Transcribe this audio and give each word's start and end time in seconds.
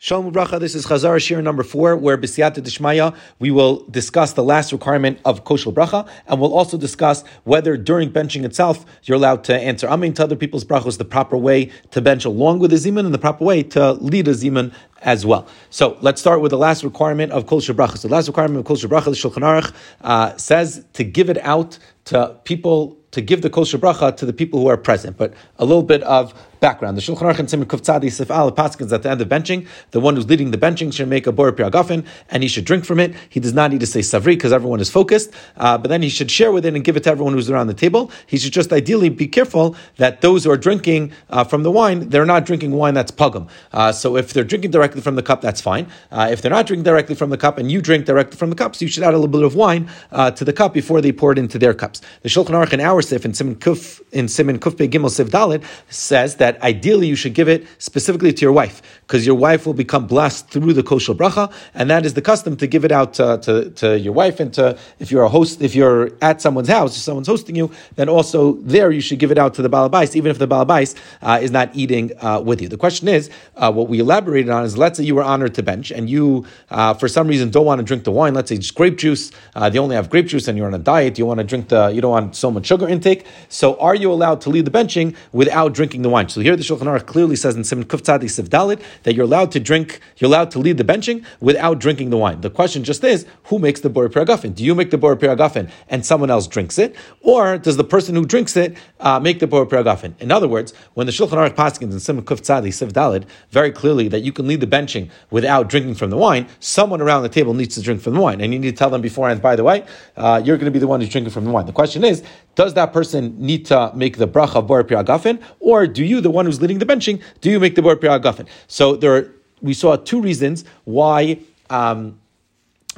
Shalom 0.00 0.32
Bracha, 0.32 0.60
this 0.60 0.76
is 0.76 0.86
Chazar 0.86 1.16
Shiur 1.16 1.42
number 1.42 1.64
four, 1.64 1.96
where 1.96 2.16
B'siyata 2.16 2.58
Dishmaya, 2.58 3.16
we 3.40 3.50
will 3.50 3.84
discuss 3.86 4.32
the 4.34 4.44
last 4.44 4.70
requirement 4.70 5.18
of 5.24 5.42
Kos 5.42 5.62
Shel 5.62 5.72
Bracha, 5.72 6.08
and 6.28 6.40
we'll 6.40 6.54
also 6.54 6.78
discuss 6.78 7.24
whether 7.42 7.76
during 7.76 8.12
benching 8.12 8.44
itself, 8.44 8.86
you're 9.02 9.16
allowed 9.16 9.42
to 9.42 9.58
answer 9.58 9.88
Amin 9.88 10.14
to 10.14 10.22
other 10.22 10.36
people's 10.36 10.64
brachos, 10.64 10.98
the 10.98 11.04
proper 11.04 11.36
way 11.36 11.72
to 11.90 12.00
bench 12.00 12.24
along 12.24 12.60
with 12.60 12.72
a 12.72 12.76
Zeman, 12.76 13.06
and 13.06 13.12
the 13.12 13.18
proper 13.18 13.44
way 13.44 13.64
to 13.64 13.94
lead 13.94 14.28
a 14.28 14.34
Zeman 14.34 14.72
as 15.02 15.26
well. 15.26 15.48
So 15.70 15.98
let's 16.00 16.20
start 16.20 16.42
with 16.42 16.50
the 16.50 16.58
last 16.58 16.84
requirement 16.84 17.32
of 17.32 17.46
Kol 17.46 17.60
Bracha. 17.60 17.98
So 17.98 18.06
the 18.06 18.14
last 18.14 18.28
requirement 18.28 18.60
of 18.60 18.66
Kol 18.66 18.76
Bracha, 18.76 19.06
the 19.06 19.10
Shulchan 19.10 19.42
Aruch, 19.42 19.74
uh, 20.02 20.36
says 20.36 20.84
to 20.92 21.02
give 21.02 21.28
it 21.28 21.38
out 21.38 21.76
to 22.04 22.36
people 22.44 22.96
to 23.10 23.20
give 23.20 23.42
the 23.42 23.50
kos 23.50 23.68
shel 23.68 23.80
bracha 23.80 24.16
to 24.16 24.26
the 24.26 24.32
people 24.32 24.60
who 24.60 24.68
are 24.68 24.76
present. 24.76 25.16
But 25.16 25.34
a 25.58 25.64
little 25.64 25.82
bit 25.82 26.02
of 26.02 26.34
background. 26.60 26.96
The 26.96 27.00
Shulchan 27.00 27.18
Aruch 27.18 27.38
and 27.38 27.50
Simon 27.50 27.68
Kuftzadi 27.68 28.10
Sif 28.10 28.30
Al 28.30 28.50
Paskins 28.52 28.92
at 28.92 29.02
the 29.02 29.10
end 29.10 29.20
of 29.20 29.28
benching, 29.28 29.66
the 29.92 30.00
one 30.00 30.16
who's 30.16 30.26
leading 30.26 30.50
the 30.50 30.58
benching 30.58 30.92
should 30.92 31.08
make 31.08 31.26
a 31.26 31.32
bor 31.32 31.52
piragafen 31.52 32.06
and 32.30 32.42
he 32.42 32.48
should 32.48 32.64
drink 32.64 32.84
from 32.84 32.98
it. 32.98 33.14
He 33.28 33.40
does 33.40 33.54
not 33.54 33.70
need 33.70 33.80
to 33.80 33.86
say 33.86 34.00
savri 34.00 34.24
because 34.24 34.52
everyone 34.52 34.80
is 34.80 34.90
focused, 34.90 35.32
uh, 35.56 35.78
but 35.78 35.88
then 35.88 36.02
he 36.02 36.08
should 36.08 36.30
share 36.30 36.52
with 36.52 36.66
it 36.66 36.74
and 36.74 36.84
give 36.84 36.96
it 36.96 37.04
to 37.04 37.10
everyone 37.10 37.34
who's 37.34 37.50
around 37.50 37.68
the 37.68 37.74
table. 37.74 38.10
He 38.26 38.38
should 38.38 38.52
just 38.52 38.72
ideally 38.72 39.08
be 39.08 39.26
careful 39.26 39.76
that 39.96 40.20
those 40.20 40.44
who 40.44 40.50
are 40.50 40.56
drinking 40.56 41.12
uh, 41.30 41.44
from 41.44 41.62
the 41.62 41.70
wine, 41.70 42.08
they're 42.08 42.26
not 42.26 42.44
drinking 42.44 42.72
wine 42.72 42.94
that's 42.94 43.10
pugum. 43.10 43.48
Uh, 43.72 43.92
so 43.92 44.16
if 44.16 44.32
they're 44.32 44.44
drinking 44.44 44.70
directly 44.70 45.00
from 45.00 45.14
the 45.14 45.22
cup, 45.22 45.40
that's 45.40 45.60
fine. 45.60 45.86
Uh, 46.10 46.28
if 46.30 46.42
they're 46.42 46.50
not 46.50 46.66
drinking 46.66 46.84
directly 46.84 47.14
from 47.14 47.30
the 47.30 47.38
cup 47.38 47.58
and 47.58 47.70
you 47.70 47.80
drink 47.80 48.04
directly 48.04 48.36
from 48.36 48.50
the 48.50 48.56
cup, 48.56 48.74
so 48.74 48.84
you 48.84 48.90
should 48.90 49.02
add 49.02 49.14
a 49.14 49.18
little 49.18 49.28
bit 49.28 49.42
of 49.42 49.54
wine 49.54 49.88
uh, 50.10 50.30
to 50.30 50.44
the 50.44 50.52
cup 50.52 50.74
before 50.74 51.00
they 51.00 51.12
pour 51.12 51.32
it 51.32 51.38
into 51.38 51.58
their 51.58 51.74
cups. 51.74 52.00
The 52.22 52.28
Shulchan 52.28 52.50
Aruch 52.50 52.72
in 52.72 52.80
our 52.80 53.00
Sif 53.08 53.24
in 53.24 53.34
Simon 53.34 53.56
Kuf 53.56 54.00
in 54.12 54.28
Simon 54.28 54.58
Kuf 54.58 54.76
Be 54.76 54.88
Gimel 54.88 55.10
Sif 55.10 55.28
Dalit 55.28 55.64
says 55.88 56.36
that 56.36 56.60
ideally 56.62 57.06
you 57.06 57.16
should 57.16 57.34
give 57.34 57.48
it 57.48 57.66
specifically 57.78 58.32
to 58.32 58.42
your 58.42 58.52
wife, 58.52 58.82
because 59.02 59.26
your 59.26 59.34
wife 59.34 59.66
will 59.66 59.74
become 59.74 60.06
blessed 60.06 60.50
through 60.50 60.72
the 60.72 60.82
kos 60.82 61.02
shel 61.02 61.14
bracha, 61.14 61.52
and 61.74 61.90
that 61.90 62.06
is 62.06 62.14
the 62.14 62.22
custom 62.22 62.56
to 62.56 62.66
give 62.66 62.84
it 62.84 62.92
out 62.92 63.14
to, 63.14 63.72
to 63.74 63.98
your 63.98 64.12
wife 64.12 64.40
and 64.40 64.52
to 64.54 64.78
if 64.98 65.10
you're 65.10 65.24
a 65.24 65.28
host, 65.28 65.62
if 65.62 65.74
you're 65.74 66.10
at 66.22 66.42
someone's 66.42 66.68
house, 66.68 66.96
if 66.96 67.02
someone's 67.02 67.28
hosting 67.28 67.56
you, 67.56 67.70
then 67.96 68.08
also 68.08 68.52
there 68.62 68.90
you 68.90 69.00
should 69.00 69.18
give 69.18 69.30
it 69.30 69.38
out 69.38 69.54
to 69.54 69.62
the 69.62 69.70
balabais, 69.70 70.14
even 70.16 70.30
if 70.30 70.38
the 70.38 70.48
balabais 70.48 70.94
uh, 71.22 71.38
is 71.40 71.50
not 71.50 71.74
eating 71.74 72.12
uh, 72.20 72.40
with 72.44 72.60
you. 72.62 72.68
The 72.68 72.76
question 72.76 73.08
is, 73.08 73.30
uh, 73.56 73.72
what 73.72 73.88
we 73.88 74.00
elaborated 74.00 74.50
on 74.50 74.64
is, 74.64 74.76
let's 74.76 74.98
say 74.98 75.04
you 75.04 75.14
were 75.14 75.22
honored 75.22 75.54
to 75.54 75.62
bench 75.62 75.90
and 75.90 76.08
you, 76.08 76.46
uh, 76.70 76.94
for 76.94 77.08
some 77.08 77.28
reason, 77.28 77.50
don't 77.50 77.66
want 77.66 77.78
to 77.78 77.84
drink 77.84 78.04
the 78.04 78.12
wine. 78.12 78.34
Let's 78.34 78.48
say 78.48 78.56
it's 78.56 78.70
grape 78.70 78.98
juice. 78.98 79.30
Uh, 79.54 79.68
they 79.70 79.78
only 79.78 79.96
have 79.96 80.10
grape 80.10 80.26
juice, 80.26 80.48
and 80.48 80.56
you're 80.56 80.66
on 80.66 80.74
a 80.74 80.78
diet. 80.78 81.18
You 81.18 81.26
want 81.26 81.38
to 81.38 81.44
drink 81.44 81.68
the, 81.68 81.88
you 81.88 82.00
don't 82.00 82.10
want 82.10 82.36
so 82.36 82.50
much 82.50 82.66
sugar 82.66 82.87
intake. 82.88 83.26
So, 83.48 83.78
are 83.80 83.94
you 83.94 84.10
allowed 84.12 84.40
to 84.42 84.50
lead 84.50 84.64
the 84.64 84.70
benching 84.70 85.14
without 85.32 85.74
drinking 85.74 86.02
the 86.02 86.08
wine? 86.08 86.28
So 86.28 86.40
here 86.40 86.56
the 86.56 86.62
Shulchan 86.62 86.82
Aruch 86.82 87.06
clearly 87.06 87.36
says 87.36 87.56
in 87.56 87.64
Simon 87.64 87.84
Kuftzadi 87.84 88.24
Sivdalit 88.24 88.80
that 89.04 89.14
you're 89.14 89.24
allowed 89.24 89.52
to 89.52 89.60
drink, 89.60 90.00
you're 90.16 90.28
allowed 90.28 90.50
to 90.52 90.58
lead 90.58 90.78
the 90.78 90.84
benching 90.84 91.24
without 91.40 91.78
drinking 91.78 92.10
the 92.10 92.16
wine. 92.16 92.40
The 92.40 92.50
question 92.50 92.84
just 92.84 93.02
is, 93.04 93.26
who 93.44 93.58
makes 93.58 93.80
the 93.80 93.90
Bor 93.90 94.08
Piragafen? 94.08 94.54
Do 94.54 94.64
you 94.64 94.74
make 94.74 94.90
the 94.90 94.98
Bor 94.98 95.16
Piragafen 95.16 95.70
and 95.88 96.04
someone 96.04 96.30
else 96.30 96.46
drinks 96.46 96.78
it? 96.78 96.94
Or 97.22 97.58
does 97.58 97.76
the 97.76 97.84
person 97.84 98.14
who 98.14 98.24
drinks 98.24 98.56
it 98.56 98.76
uh, 99.00 99.20
make 99.20 99.38
the 99.40 99.46
Bor 99.46 99.66
Piragafen? 99.66 100.14
In 100.20 100.30
other 100.30 100.48
words, 100.48 100.72
when 100.94 101.06
the 101.06 101.12
Shulchan 101.12 101.30
Aruch 101.30 101.54
Paskins 101.54 101.92
in 101.92 102.00
Simon 102.00 102.24
Kuftzadi 102.24 102.68
Sivdalit 102.68 103.24
very 103.50 103.72
clearly 103.72 104.08
that 104.08 104.20
you 104.20 104.32
can 104.32 104.46
lead 104.46 104.60
the 104.60 104.66
benching 104.66 105.10
without 105.30 105.68
drinking 105.68 105.94
from 105.94 106.10
the 106.10 106.16
wine, 106.16 106.46
someone 106.60 107.00
around 107.00 107.22
the 107.22 107.28
table 107.28 107.54
needs 107.54 107.74
to 107.74 107.82
drink 107.82 108.00
from 108.00 108.14
the 108.14 108.20
wine. 108.20 108.40
And 108.40 108.52
you 108.52 108.58
need 108.58 108.70
to 108.70 108.76
tell 108.76 108.90
them 108.90 109.00
beforehand, 109.00 109.42
by 109.42 109.56
the 109.56 109.64
way, 109.64 109.84
uh, 110.16 110.40
you're 110.44 110.56
going 110.56 110.66
to 110.66 110.70
be 110.70 110.78
the 110.78 110.86
one 110.86 111.00
who's 111.00 111.10
drinking 111.10 111.32
from 111.32 111.44
the 111.44 111.50
wine. 111.50 111.66
The 111.66 111.72
question 111.72 112.04
is, 112.04 112.22
does 112.54 112.74
that 112.78 112.92
person 112.92 113.34
need 113.38 113.66
to 113.66 113.92
make 113.94 114.16
the 114.16 114.28
bracha 114.28 114.66
Bor 114.66 114.82
Piragafen? 114.84 115.42
Or 115.60 115.86
do 115.86 116.04
you, 116.04 116.20
the 116.20 116.30
one 116.30 116.46
who's 116.46 116.60
leading 116.62 116.78
the 116.78 116.86
benching, 116.86 117.22
do 117.40 117.50
you 117.50 117.60
make 117.60 117.74
the 117.74 117.82
word 117.82 118.00
Piragafen? 118.00 118.46
So 118.66 118.96
there, 118.96 119.14
are, 119.16 119.34
we 119.60 119.74
saw 119.74 119.96
two 119.96 120.20
reasons 120.20 120.64
why. 120.84 121.40
Um, 121.70 122.18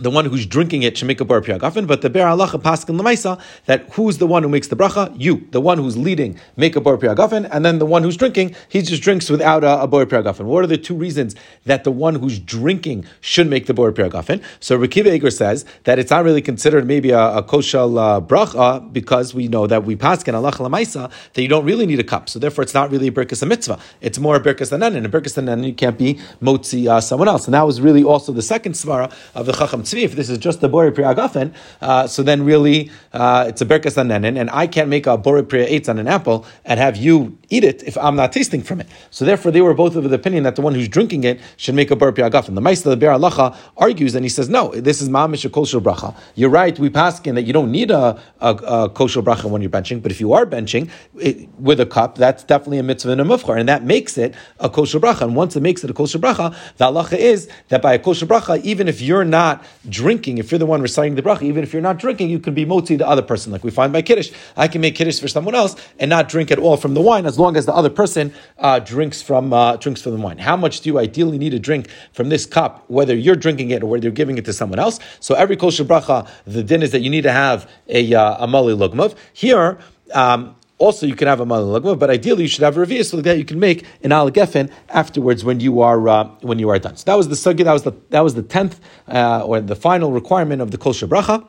the 0.01 0.11
one 0.11 0.25
who's 0.25 0.47
drinking 0.47 0.83
it 0.83 0.97
should 0.97 1.07
make 1.07 1.21
a 1.21 1.25
bar 1.25 1.41
piyagafen, 1.41 1.87
but 1.87 2.03
the 2.03 2.11
Biur 2.11 2.37
Halacha 2.37 2.61
paskin 2.61 2.99
lemaisa 2.99 3.41
that 3.67 3.89
who's 3.95 4.19
the 4.19 4.27
one 4.27 4.43
who 4.43 4.49
makes 4.49 4.69
the 4.69 4.77
bracha? 4.77 5.15
You, 5.19 5.47
the 5.51 5.61
one 5.61 5.79
who's 5.79 5.97
leading, 5.97 6.39
make 6.57 6.77
a 6.77 6.81
bar 6.81 6.99
and 7.01 7.65
then 7.65 7.79
the 7.79 7.87
one 7.87 8.03
who's 8.03 8.17
drinking, 8.17 8.55
he 8.69 8.83
just 8.83 9.03
drinks 9.03 9.31
without 9.31 9.65
a, 9.65 9.83
a 9.83 9.87
bar. 9.87 10.07
What 10.11 10.65
are 10.65 10.67
the 10.67 10.79
two 10.79 10.95
reasons 10.95 11.37
that 11.65 11.85
the 11.85 11.91
one 11.93 12.17
who's 12.17 12.39
drinking 12.39 13.05
should 13.21 13.49
make 13.49 13.67
the 13.67 13.75
bar 13.75 13.93
piyagafen? 13.93 14.43
So 14.61 14.79
Rekiva 14.79 15.13
Eiger 15.13 15.31
says 15.31 15.65
that 15.85 15.99
it's 15.99 16.11
not 16.11 16.25
really 16.25 16.43
considered 16.43 16.87
maybe 16.87 17.11
a, 17.11 17.39
a 17.39 17.43
koshal 17.43 17.99
uh, 17.99 18.21
bracha 18.21 18.93
because 18.93 19.35
we 19.35 19.49
know 19.49 19.67
that 19.67 19.85
we 19.85 19.97
paskin 19.97 20.35
halacha 20.35 20.69
lemaisa 20.69 21.11
that 21.35 21.43
you 21.43 21.49
don't 21.49 21.65
really 21.65 21.87
need 21.87 22.01
a 22.01 22.05
cup, 22.05 22.29
so 22.29 22.39
therefore 22.39 22.63
it's 22.63 22.75
not 22.75 22.91
really 22.91 23.09
a 23.09 23.13
birkas 23.13 23.43
a 23.43 23.47
mitzvah. 23.47 23.79
It's 24.01 24.19
more 24.19 24.37
a 24.37 24.41
birkas 24.41 24.73
anan, 24.73 24.97
and 24.97 25.07
a 25.07 25.09
birkas 25.09 25.39
anan 25.39 25.65
you 25.65 25.75
can't 25.75 25.99
be 25.99 26.15
motzi 26.43 26.89
uh, 26.89 27.01
someone 27.01 27.29
else, 27.29 27.47
and 27.47 27.55
that 27.55 27.67
was 27.67 27.81
really 27.81 28.03
also 28.03 28.33
the 28.33 28.43
second 28.43 28.73
svara 28.73 29.13
of 29.35 29.47
the 29.47 29.53
chacham 29.53 29.83
if 29.93 30.15
this 30.17 30.31
is 30.31 30.39
just 30.39 30.61
the 30.61 30.69
bori 30.69 30.93
priya 30.93 31.15
agafen, 31.15 31.53
uh, 31.81 32.07
so 32.07 32.23
then 32.23 32.45
really 32.45 32.91
uh, 33.13 33.47
it's 33.49 33.61
a 33.61 33.67
berkas 33.67 33.97
anenin, 33.97 34.39
and 34.41 34.51
I 34.51 34.67
can't 34.67 34.89
make 34.89 35.07
a 35.07 35.17
bori 35.17 35.43
priya 35.43 35.67
eitz 35.69 35.89
on 35.89 35.99
an 35.99 36.09
apple 36.09 36.47
and 36.65 36.79
have 36.79 36.97
you 36.97 37.39
eat 37.49 37.65
it 37.65 37.83
if 37.83 37.99
I'm 37.99 38.17
not 38.17 38.33
tasting 38.33 38.63
from 38.63 38.81
it. 38.81 38.89
So 39.11 39.25
therefore, 39.25 39.51
they 39.51 39.61
were 39.61 39.75
both 39.75 39.97
of 39.97 40.09
the 40.09 40.15
opinion 40.15 40.45
that 40.45 40.57
the 40.57 40.63
one 40.63 40.75
who's 40.75 40.89
drinking 40.89 41.25
it 41.25 41.41
should 41.57 41.75
make 41.75 41.91
a 41.91 41.97
bori 41.97 42.13
priya 42.13 42.31
agafen. 42.31 42.55
The 42.55 42.61
Meister 42.61 42.91
the 42.91 42.97
Biur 42.97 43.19
Halacha 43.19 43.57
argues 43.77 44.15
and 44.15 44.25
he 44.25 44.29
says, 44.29 44.49
no, 44.49 44.71
this 44.71 45.01
is 45.01 45.09
ma'amish 45.09 45.45
a 45.45 45.51
kos 45.51 45.71
shel 45.71 45.81
bracha. 45.81 46.15
You're 46.35 46.51
right, 46.51 46.79
we 46.79 46.91
pass 46.91 47.21
in 47.21 47.35
that 47.35 47.43
you 47.43 47.53
don't 47.53 47.71
need 47.71 47.91
a, 47.91 48.21
a, 48.41 48.55
a 48.55 48.89
kos 48.91 49.13
shel 49.13 49.23
bracha 49.23 49.45
when 49.45 49.63
you're 49.63 49.71
benching, 49.71 50.03
but 50.03 50.13
if 50.13 50.21
you 50.21 50.33
are 50.33 50.47
benching 50.47 50.91
it, 51.17 51.49
with 51.59 51.81
a 51.81 51.87
cup, 51.87 52.17
that's 52.17 52.43
definitely 52.45 52.79
a 52.79 52.83
mitzvah 52.83 53.13
and 53.13 53.21
a 53.21 53.25
mufchar, 53.25 53.59
and 53.59 53.69
that 53.69 53.85
makes 53.85 54.17
it 54.17 54.35
a 54.59 54.69
kos 54.69 54.91
shel 54.91 55.01
bracha. 55.01 55.23
And 55.23 55.37
once 55.37 55.57
it 55.57 55.61
makes 55.61 55.85
it 55.85 55.91
a 55.91 55.95
kos 55.95 56.11
shel 56.11 56.21
bracha, 56.21 56.55
the 56.77 56.87
halacha 56.87 57.19
is 57.19 57.49
that 57.69 57.83
by 57.83 57.95
a 57.95 57.99
kos 57.99 58.19
shel 58.19 58.29
bracha, 58.29 58.63
even 58.63 58.89
if 58.89 59.01
you're 59.01 59.25
not 59.25 59.65
drinking 59.89 60.39
if 60.39 60.51
you're 60.51 60.59
the 60.59 60.67
one 60.67 60.83
reciting 60.83 61.15
the 61.15 61.23
bracha, 61.23 61.43
even 61.43 61.63
if 61.63 61.73
you're 61.73 61.83
not 61.83 61.99
drinking, 61.99 62.29
you 62.29 62.39
can 62.39 62.55
be 62.55 62.65
moti 62.65 62.97
the 62.97 63.07
other 63.07 63.23
person, 63.23 63.51
like 63.53 63.65
we 63.65 63.71
find 63.71 63.93
by 63.93 64.03
kiddush. 64.03 64.31
I 64.57 64.69
can 64.69 64.81
make 64.81 64.95
kiddush 64.95 65.21
for 65.21 65.29
someone 65.29 65.55
else 65.55 65.77
and 65.99 66.09
not 66.09 66.29
drink 66.29 66.51
at 66.51 66.59
all 66.59 66.77
from 66.77 66.95
the 66.95 67.01
wine, 67.01 67.27
as 67.27 67.39
long 67.39 67.57
as 67.57 67.67
the 67.67 67.75
other 67.75 67.91
person 67.91 68.33
uh, 68.59 68.79
drinks 68.79 69.23
from 69.23 69.53
uh, 69.53 69.77
drinks 69.77 70.03
from 70.03 70.13
the 70.13 70.21
wine. 70.21 70.39
How 70.39 70.57
much 70.57 70.81
do 70.81 70.91
you 70.91 70.99
ideally 70.99 71.39
need 71.39 71.51
to 71.51 71.59
drink 71.59 71.89
from 72.13 72.29
this 72.29 72.47
cup, 72.47 72.85
whether 72.89 73.15
you're 73.15 73.37
drinking 73.37 73.71
it 73.71 73.83
or 73.83 73.87
whether 73.87 74.05
you're 74.05 74.13
giving 74.13 74.39
it 74.39 74.45
to 74.47 74.53
someone 74.53 74.79
else? 74.79 74.99
So 75.21 75.35
every 75.35 75.57
kos 75.57 75.75
shel 75.75 75.87
bracha, 75.87 76.29
the 76.45 76.63
din 76.63 76.83
is 76.83 76.93
that 76.93 77.01
you 77.01 77.11
need 77.11 77.23
to 77.23 77.33
have 77.33 77.71
a 77.89 78.15
uh, 78.15 78.45
a 78.45 78.47
mali 78.47 78.75
lugmav. 78.75 79.17
Here. 79.33 79.79
Um, 80.13 80.57
also, 80.81 81.07
you 81.07 81.15
can 81.15 81.29
have 81.29 81.41
a 81.41 81.47
malalagma, 81.47 81.99
but 81.99 82.09
ideally 82.09 82.43
you 82.45 82.49
should 82.49 82.63
have 82.63 82.77
a 82.77 82.81
revius 82.81 83.11
so 83.11 83.21
that 83.21 83.37
you 83.37 83.45
can 83.45 83.61
make 83.61 83.85
an 84.03 84.11
alagefen 84.11 84.71
afterwards 84.89 85.45
when 85.45 85.61
you 85.61 85.83
are 85.83 86.09
uh, 86.09 86.25
when 86.41 86.59
you 86.59 86.71
are 86.71 86.79
done. 86.79 86.97
So 86.97 87.05
that 87.05 87.17
was 87.17 87.29
the 87.29 87.35
sugi. 87.35 87.65
That 87.65 87.75
was 87.75 87.83
the 87.83 87.93
that 88.09 88.23
was 88.23 88.35
the 88.35 88.43
tenth 88.43 88.81
uh, 89.07 89.45
or 89.45 89.61
the 89.61 89.77
final 89.77 90.11
requirement 90.11 90.63
of 90.63 90.71
the 90.71 90.79
kol 90.79 90.95
bracha. 90.95 91.47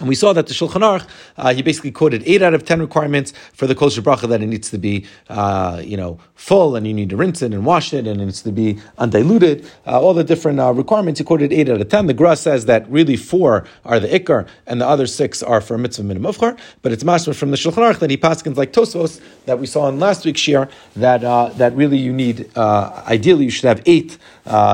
And 0.00 0.08
we 0.08 0.14
saw 0.14 0.32
that 0.32 0.46
the 0.46 0.54
Shulchan 0.54 0.80
Aruch, 0.80 1.06
uh, 1.36 1.54
he 1.54 1.62
basically 1.62 1.92
quoted 1.92 2.22
eight 2.26 2.40
out 2.40 2.54
of 2.54 2.64
ten 2.64 2.80
requirements 2.80 3.32
for 3.52 3.66
the 3.66 3.74
kos 3.74 3.94
shel 3.94 4.02
bracha 4.02 4.26
that 4.28 4.42
it 4.42 4.46
needs 4.46 4.70
to 4.70 4.78
be, 4.78 5.06
uh, 5.28 5.80
you 5.84 5.96
know, 5.96 6.18
full, 6.34 6.74
and 6.74 6.86
you 6.86 6.94
need 6.94 7.10
to 7.10 7.16
rinse 7.16 7.42
it 7.42 7.52
and 7.52 7.66
wash 7.66 7.92
it, 7.92 8.06
and 8.06 8.20
it 8.20 8.24
needs 8.24 8.42
to 8.42 8.50
be 8.50 8.78
undiluted. 8.96 9.70
Uh, 9.86 10.00
all 10.00 10.14
the 10.14 10.24
different 10.24 10.58
uh, 10.58 10.72
requirements, 10.72 11.20
he 11.20 11.24
quoted 11.24 11.52
eight 11.52 11.68
out 11.68 11.80
of 11.80 11.88
ten. 11.90 12.06
The 12.06 12.14
Gra 12.14 12.34
says 12.34 12.64
that 12.64 12.90
really 12.90 13.16
four 13.16 13.66
are 13.84 14.00
the 14.00 14.08
ikar, 14.08 14.48
and 14.66 14.80
the 14.80 14.88
other 14.88 15.06
six 15.06 15.42
are 15.42 15.60
for 15.60 15.76
mitzvah 15.76 16.04
min 16.04 16.18
mufchar. 16.18 16.58
But 16.80 16.92
it's 16.92 17.04
master 17.04 17.34
from 17.34 17.50
the 17.50 17.58
Shulchan 17.58 17.92
Aruch 17.92 17.98
that 17.98 18.10
he 18.10 18.16
paskins 18.16 18.56
like 18.56 18.72
Tosfos 18.72 19.20
that 19.44 19.58
we 19.58 19.66
saw 19.66 19.88
in 19.88 20.00
last 20.00 20.24
week's 20.24 20.40
shir 20.40 20.68
that 20.96 21.22
uh, 21.22 21.50
that 21.50 21.74
really 21.76 21.98
you 21.98 22.12
need. 22.12 22.50
Uh, 22.56 23.02
ideally, 23.06 23.44
you 23.44 23.50
should 23.50 23.68
have 23.68 23.82
eight. 23.84 24.16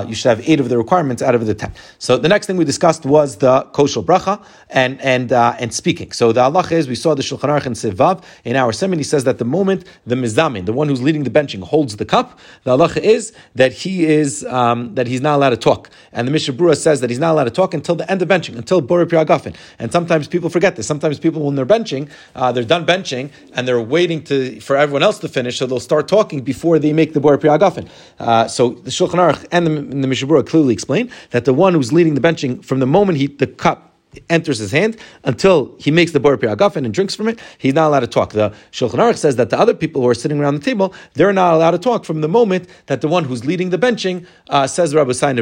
You 0.09 0.15
should 0.15 0.29
have 0.29 0.49
eight 0.49 0.61
of 0.61 0.69
the 0.69 0.79
requirements 0.79 1.23
out 1.23 1.35
of 1.35 1.47
the 1.47 1.55
ten. 1.55 1.73
So 1.99 2.17
the 2.17 2.29
next 2.29 2.47
thing 2.47 2.57
we 2.57 2.65
discussed 2.65 3.05
was 3.05 3.37
the 3.37 3.63
kos 3.73 3.93
shel 3.93 4.03
bracha, 4.03 4.45
and 4.71 5.01
and 5.01 5.33
uh, 5.33 5.57
and 5.59 5.73
speaking. 5.73 6.13
So 6.13 6.33
the 6.33 6.43
Allah 6.43 6.67
is 6.71 6.89
we 6.89 6.95
saw 6.95 7.15
the 7.15 7.23
Shulchan 7.23 7.51
Aruch 7.51 7.67
and 7.67 7.77
Sivav 7.77 8.25
in 8.45 8.57
our 8.57 8.73
sermon. 8.73 8.99
He 8.99 9.05
says 9.05 9.25
that 9.25 9.39
the 9.39 9.45
moment 9.45 9.85
the 10.07 10.15
mizamin, 10.15 10.67
the 10.67 10.73
one 10.73 10.89
who's 10.89 11.03
leading 11.03 11.25
the 11.25 11.31
benching, 11.31 11.63
holds 11.63 11.97
the 11.97 12.05
cup, 12.05 12.39
the 12.65 12.71
Allah 12.71 12.91
is 12.97 13.33
that 13.55 13.73
he 13.73 14.05
is 14.05 14.45
um, 14.47 14.95
that 14.95 15.07
he's 15.07 15.21
not 15.21 15.37
allowed 15.37 15.51
to 15.51 15.57
talk. 15.57 15.91
And 16.13 16.27
the 16.27 16.33
Mishnah 16.33 16.55
Brura 16.55 16.77
says 16.77 17.01
that 17.01 17.11
he's 17.11 17.19
not 17.19 17.33
allowed 17.33 17.45
to 17.45 17.51
talk 17.51 17.75
until 17.75 17.95
the 17.95 18.11
end 18.11 18.23
of 18.23 18.29
benching, 18.29 18.57
until 18.57 18.81
Bori 18.81 19.07
Priyagafin. 19.07 19.55
And 19.79 19.93
sometimes 19.93 20.29
people 20.29 20.49
forget 20.49 20.77
this. 20.77 20.87
Sometimes 20.87 21.19
people 21.19 21.43
when 21.43 21.55
they're 21.55 21.67
benching, 21.67 22.11
uh, 22.35 22.53
they're 22.53 22.65
done 22.65 22.87
benching 22.87 23.31
and 23.55 23.67
they're 23.67 23.81
waiting 23.81 24.23
to 24.25 24.61
for 24.61 24.77
everyone 24.77 25.03
else 25.03 25.19
to 25.19 25.29
finish, 25.29 25.59
so 25.59 25.67
they'll 25.67 25.81
start 25.81 26.09
talking 26.09 26.43
before 26.43 26.79
they 26.79 26.93
make 26.93 27.13
the 27.13 27.21
Bori 27.21 27.39
Priyagafin. 27.39 27.89
Uh, 28.19 28.49
so 28.49 28.71
the 28.71 28.91
Shulchan 28.91 29.21
Aruch 29.21 29.47
and 29.53 29.66
the, 29.67 29.83
the 29.83 30.07
Mishnah 30.07 30.29
Brura 30.29 30.47
clearly 30.47 30.73
explain 30.73 31.11
that 31.31 31.45
the 31.45 31.55
one 31.55 31.75
who's 31.75 31.93
leading 31.93 32.15
the 32.15 32.21
benching 32.21 32.65
from 32.65 32.81
the 32.81 32.87
moment 32.87 33.19
he 33.19 33.27
the 33.27 33.47
cup 33.47 33.87
enters 34.31 34.59
his 34.59 34.71
hand 34.71 34.97
until 35.25 35.77
he 35.79 35.91
makes 35.91 36.13
the 36.13 36.21
bor 36.21 36.37
agafen 36.37 36.85
and 36.85 36.95
drinks 36.95 37.15
from 37.15 37.29
it, 37.29 37.39
he's 37.59 37.75
not 37.75 37.89
allowed 37.89 38.01
to 38.01 38.07
talk. 38.07 38.33
The 38.33 38.51
Shulchan 38.73 38.95
Aruch 38.95 39.19
says 39.19 39.37
that 39.37 39.51
the 39.51 39.59
other 39.59 39.75
people 39.75 40.03
who 40.03 40.09
are 40.09 40.15
sitting 40.15 40.41
around 40.41 40.55
the 40.55 40.65
table, 40.65 40.95
they're 41.15 41.33
not 41.33 41.55
allowed 41.55 41.73
to 41.73 41.79
talk 41.79 42.05
from 42.05 42.21
the 42.21 42.29
moment 42.29 42.69
that 42.87 43.01
the 43.01 43.09
one 43.09 43.25
who's 43.25 43.45
leading 43.45 43.71
the 43.71 43.79
benching 43.79 44.27
uh, 44.49 44.67
says 44.67 44.95
Rabbi 44.95 45.13
Sain 45.13 45.39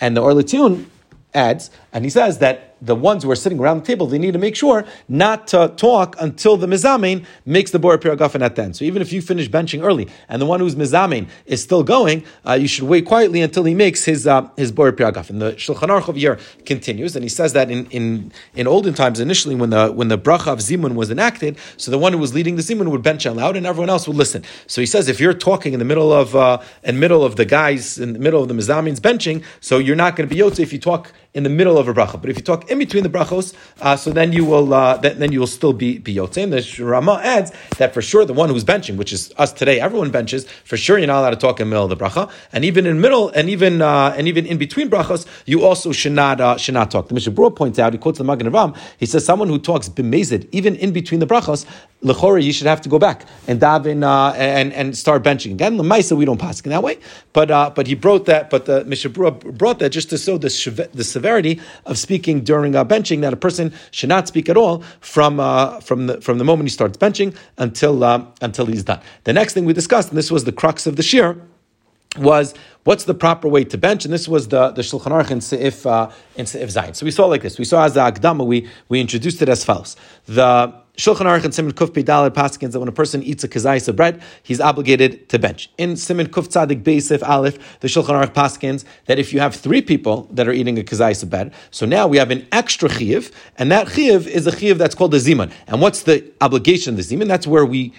And 0.00 0.16
the 0.16 0.22
Or 0.22 0.32
LeTzion 0.32 0.86
adds, 1.34 1.70
and 1.92 2.04
he 2.04 2.10
says 2.10 2.38
that 2.38 2.65
the 2.80 2.94
ones 2.94 3.22
who 3.22 3.30
are 3.30 3.36
sitting 3.36 3.58
around 3.58 3.80
the 3.80 3.86
table, 3.86 4.06
they 4.06 4.18
need 4.18 4.32
to 4.32 4.38
make 4.38 4.54
sure 4.54 4.84
not 5.08 5.46
to 5.48 5.72
talk 5.76 6.14
until 6.20 6.56
the 6.56 6.66
mizamin 6.66 7.24
makes 7.44 7.70
the 7.70 7.78
bor 7.78 7.96
piragafen 7.96 8.42
at 8.42 8.56
the 8.56 8.62
end. 8.62 8.76
So 8.76 8.84
even 8.84 9.00
if 9.00 9.12
you 9.12 9.22
finish 9.22 9.48
benching 9.48 9.82
early 9.82 10.08
and 10.28 10.42
the 10.42 10.46
one 10.46 10.60
who's 10.60 10.74
mizamin 10.74 11.28
is 11.46 11.62
still 11.62 11.82
going, 11.82 12.24
uh, 12.46 12.52
you 12.52 12.68
should 12.68 12.84
wait 12.84 13.06
quietly 13.06 13.40
until 13.40 13.64
he 13.64 13.74
makes 13.74 14.04
his 14.04 14.26
uh, 14.26 14.48
his 14.56 14.72
bor 14.72 14.92
piragafen. 14.92 15.38
The 15.38 15.52
Shulchan 15.52 15.88
Aruch 15.88 16.08
of 16.08 16.16
here 16.16 16.38
continues, 16.64 17.16
and 17.16 17.22
he 17.22 17.28
says 17.28 17.54
that 17.54 17.70
in, 17.70 17.86
in, 17.86 18.32
in 18.54 18.66
olden 18.66 18.94
times, 18.94 19.20
initially 19.20 19.54
when 19.54 19.70
the 19.70 19.90
when 19.90 20.08
the 20.08 20.18
bracha 20.18 20.52
of 20.52 20.58
zimun 20.58 20.94
was 20.94 21.10
enacted, 21.10 21.56
so 21.76 21.90
the 21.90 21.98
one 21.98 22.12
who 22.12 22.18
was 22.18 22.34
leading 22.34 22.56
the 22.56 22.62
zimun 22.62 22.88
would 22.90 23.02
bench 23.02 23.26
out 23.26 23.36
loud, 23.36 23.56
and 23.56 23.66
everyone 23.66 23.90
else 23.90 24.06
would 24.06 24.16
listen. 24.16 24.44
So 24.66 24.80
he 24.80 24.86
says 24.86 25.08
if 25.08 25.18
you're 25.18 25.34
talking 25.34 25.72
in 25.72 25.78
the 25.78 25.84
middle 25.84 26.12
of 26.12 26.36
uh, 26.36 26.62
in 26.84 26.98
middle 26.98 27.24
of 27.24 27.36
the 27.36 27.44
guys 27.44 27.98
in 27.98 28.12
the 28.12 28.18
middle 28.18 28.42
of 28.42 28.48
the 28.48 28.54
mizamin's 28.54 29.00
benching, 29.00 29.42
so 29.60 29.78
you're 29.78 29.96
not 29.96 30.14
going 30.16 30.28
to 30.28 30.34
be 30.34 30.40
yotze 30.40 30.60
if 30.60 30.72
you 30.72 30.78
talk 30.78 31.12
in 31.36 31.42
the 31.42 31.50
middle 31.50 31.76
of 31.78 31.86
a 31.86 31.94
bracha. 31.94 32.20
But 32.20 32.30
if 32.30 32.36
you 32.38 32.42
talk 32.42 32.70
in 32.70 32.78
between 32.78 33.02
the 33.02 33.10
brachos, 33.10 33.54
uh, 33.80 33.96
so 33.96 34.10
then 34.10 34.32
you 34.32 34.44
will 34.44 34.72
uh, 34.72 34.96
then, 34.96 35.30
you 35.30 35.38
will 35.38 35.46
still 35.46 35.72
be 35.72 35.98
be 35.98 36.14
yotzei. 36.14 36.50
the 36.50 36.84
Rama 36.84 37.20
adds 37.22 37.52
that 37.78 37.92
for 37.94 38.02
sure 38.02 38.24
the 38.24 38.32
one 38.32 38.48
who's 38.48 38.64
benching, 38.64 38.96
which 38.96 39.12
is 39.12 39.32
us 39.36 39.52
today, 39.52 39.78
everyone 39.78 40.10
benches. 40.10 40.48
For 40.64 40.76
sure, 40.76 40.98
you're 40.98 41.06
not 41.06 41.20
allowed 41.20 41.30
to 41.30 41.36
talk 41.36 41.60
in 41.60 41.66
the 41.66 41.70
middle 41.70 41.84
of 41.84 41.90
the 41.90 42.02
bracha, 42.02 42.30
and 42.52 42.64
even 42.64 42.86
in 42.86 43.00
middle, 43.00 43.28
and 43.28 43.50
even 43.50 43.82
uh, 43.82 44.14
and 44.16 44.26
even 44.26 44.46
in 44.46 44.56
between 44.56 44.88
brachos, 44.88 45.26
you 45.44 45.64
also 45.64 45.92
should 45.92 46.12
not 46.12 46.40
uh, 46.40 46.56
should 46.56 46.74
not 46.74 46.90
talk. 46.90 47.08
The 47.08 47.14
Mishnah 47.14 47.32
Berurah 47.32 47.54
points 47.54 47.78
out. 47.78 47.92
He 47.92 47.98
quotes 47.98 48.18
the 48.18 48.24
Magen 48.24 48.50
Avraham. 48.50 48.76
He 48.98 49.06
says 49.06 49.24
someone 49.24 49.48
who 49.48 49.58
talks 49.58 49.88
b'mezid 49.88 50.48
even 50.52 50.74
in 50.76 50.92
between 50.92 51.20
the 51.20 51.26
brachos, 51.26 51.66
lechora, 52.02 52.42
you 52.42 52.52
should 52.52 52.66
have 52.66 52.80
to 52.80 52.88
go 52.88 52.98
back 52.98 53.26
and 53.46 53.60
daven 53.60 54.02
uh, 54.02 54.32
and 54.36 54.72
and 54.72 54.96
start 54.96 55.22
benching 55.22 55.52
again. 55.52 55.76
The 55.76 55.82
Lemaisa, 55.82 56.16
we 56.16 56.24
don't 56.24 56.40
pass 56.40 56.60
in 56.60 56.70
that 56.70 56.82
way, 56.82 56.98
but 57.34 57.50
uh, 57.50 57.70
but 57.74 57.86
he 57.86 57.94
brought 57.94 58.24
that. 58.26 58.48
But 58.48 58.64
the 58.64 58.84
Mishnah 58.84 59.10
Berurah 59.10 59.58
brought 59.58 59.78
that 59.80 59.90
just 59.90 60.08
to 60.10 60.18
show 60.18 60.38
the 60.38 60.88
the 60.94 61.04
severity 61.26 61.60
of 61.86 61.98
speaking 61.98 62.36
during 62.44 62.76
uh, 62.76 62.84
benching 62.84 63.20
that 63.22 63.32
a 63.32 63.36
person 63.46 63.72
should 63.90 64.08
not 64.08 64.28
speak 64.28 64.48
at 64.48 64.56
all 64.56 64.82
from 65.00 65.40
uh, 65.40 65.80
from 65.80 66.06
the 66.06 66.20
from 66.20 66.38
the 66.38 66.44
moment 66.44 66.68
he 66.68 66.74
starts 66.80 66.96
benching 66.96 67.30
until 67.58 68.04
uh, 68.04 68.24
until 68.40 68.66
he's 68.66 68.84
done. 68.84 69.00
The 69.24 69.32
next 69.32 69.54
thing 69.54 69.64
we 69.64 69.72
discussed, 69.72 70.08
and 70.10 70.18
this 70.18 70.30
was 70.30 70.44
the 70.44 70.52
crux 70.52 70.86
of 70.86 70.94
the 70.96 71.02
shir, 71.02 71.36
was 72.30 72.54
what's 72.84 73.04
the 73.04 73.14
proper 73.14 73.48
way 73.48 73.64
to 73.72 73.76
bench, 73.76 74.04
and 74.04 74.12
this 74.14 74.28
was 74.28 74.42
the 74.54 74.62
the 74.78 74.82
Shulchan 74.82 75.12
Aruch 75.16 75.30
in 75.30 75.40
Seif 75.40 75.76
uh, 75.86 76.12
in 76.36 76.46
Seif 76.46 76.70
Zayin. 76.76 76.94
So 76.94 77.04
we 77.04 77.12
saw 77.18 77.26
like 77.26 77.42
this. 77.42 77.58
We 77.58 77.64
saw 77.72 77.84
as 77.84 77.94
the 77.94 78.02
Akdama, 78.08 78.44
we 78.46 78.58
we 78.88 79.00
introduced 79.00 79.42
it 79.42 79.48
as 79.48 79.64
follows. 79.64 79.96
The 80.26 80.50
Shulchan 80.96 81.26
Aruch 81.26 81.44
and 81.44 81.54
Simon 81.54 81.72
Kuf 81.72 81.92
Pedal 81.92 82.30
Paskins 82.30 82.72
that 82.72 82.80
when 82.80 82.88
a 82.88 82.92
person 82.92 83.22
eats 83.22 83.44
a 83.44 83.48
kazais 83.48 83.86
of 83.86 83.96
bread, 83.96 84.22
he's 84.42 84.60
obligated 84.60 85.28
to 85.28 85.38
bench. 85.38 85.70
In 85.76 85.94
Simon 85.94 86.26
Kuf 86.26 86.48
Tzadik 86.48 86.82
Beisif 86.82 87.22
Aleph, 87.22 87.80
the 87.80 87.88
Shulchan 87.88 88.18
Aruch 88.18 88.32
Paskins 88.32 88.84
that 89.04 89.18
if 89.18 89.32
you 89.32 89.40
have 89.40 89.54
three 89.54 89.82
people 89.82 90.26
that 90.30 90.48
are 90.48 90.52
eating 90.52 90.78
a 90.78 90.82
kazais 90.82 91.22
of 91.22 91.28
bread, 91.28 91.52
so 91.70 91.84
now 91.84 92.06
we 92.06 92.16
have 92.16 92.30
an 92.30 92.46
extra 92.50 92.88
chiv, 92.88 93.30
and 93.58 93.70
that 93.70 93.90
chiv 93.90 94.26
is 94.26 94.46
a 94.46 94.56
chiv 94.56 94.78
that's 94.78 94.94
called 94.94 95.12
a 95.12 95.18
ziman. 95.18 95.52
And 95.66 95.82
what's 95.82 96.02
the 96.02 96.32
obligation 96.40 96.94
of 96.94 96.96
the 96.96 97.16
ziman? 97.16 97.28
That's 97.28 97.46
where 97.46 97.66
we 97.66 97.92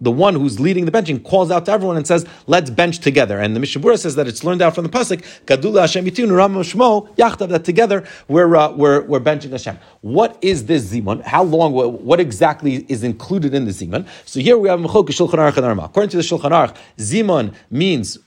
the 0.00 0.10
one 0.10 0.34
who's 0.34 0.58
leading 0.58 0.84
the 0.84 0.92
benching 0.92 1.22
calls 1.22 1.50
out 1.50 1.66
to 1.66 1.72
everyone 1.72 1.96
and 1.96 2.06
says, 2.06 2.26
"Let's 2.46 2.70
bench 2.70 2.98
together." 2.98 3.38
And 3.38 3.54
the 3.54 3.60
Mishnah 3.60 3.82
Berurah 3.82 3.98
says 3.98 4.16
that 4.16 4.26
it's 4.26 4.44
learned 4.44 4.62
out 4.62 4.74
from 4.74 4.84
the 4.84 4.90
pasuk, 4.90 5.22
"Gadula 5.46 5.82
Hashem 5.82 6.04
Yitun 6.04 6.34
Ram 6.34 6.54
Shmo 6.54 7.14
Yachtav." 7.16 7.48
That 7.48 7.64
together 7.64 8.04
we're, 8.28 8.56
uh, 8.56 8.72
we're 8.72 9.02
we're 9.02 9.20
benching 9.20 9.50
Hashem. 9.50 9.78
What 10.00 10.38
is 10.40 10.66
this 10.66 10.92
zimun? 10.92 11.22
How 11.22 11.42
long? 11.42 11.72
What, 11.72 12.20
exactly 12.20 12.84
is 12.88 13.02
included 13.02 13.54
in 13.54 13.64
the 13.64 13.72
zimun? 13.72 14.06
So 14.24 14.40
here 14.40 14.58
we 14.58 14.68
have 14.68 14.80
Mechok 14.80 15.08
Shulchan 15.08 15.38
Aruch 15.38 15.56
and. 15.56 15.80
According 15.80 16.10
to 16.10 16.16
the 16.16 16.22
Shulchan 16.22 16.50
Aruch, 16.50 16.76
zimun 16.98 17.54
means 17.70 18.18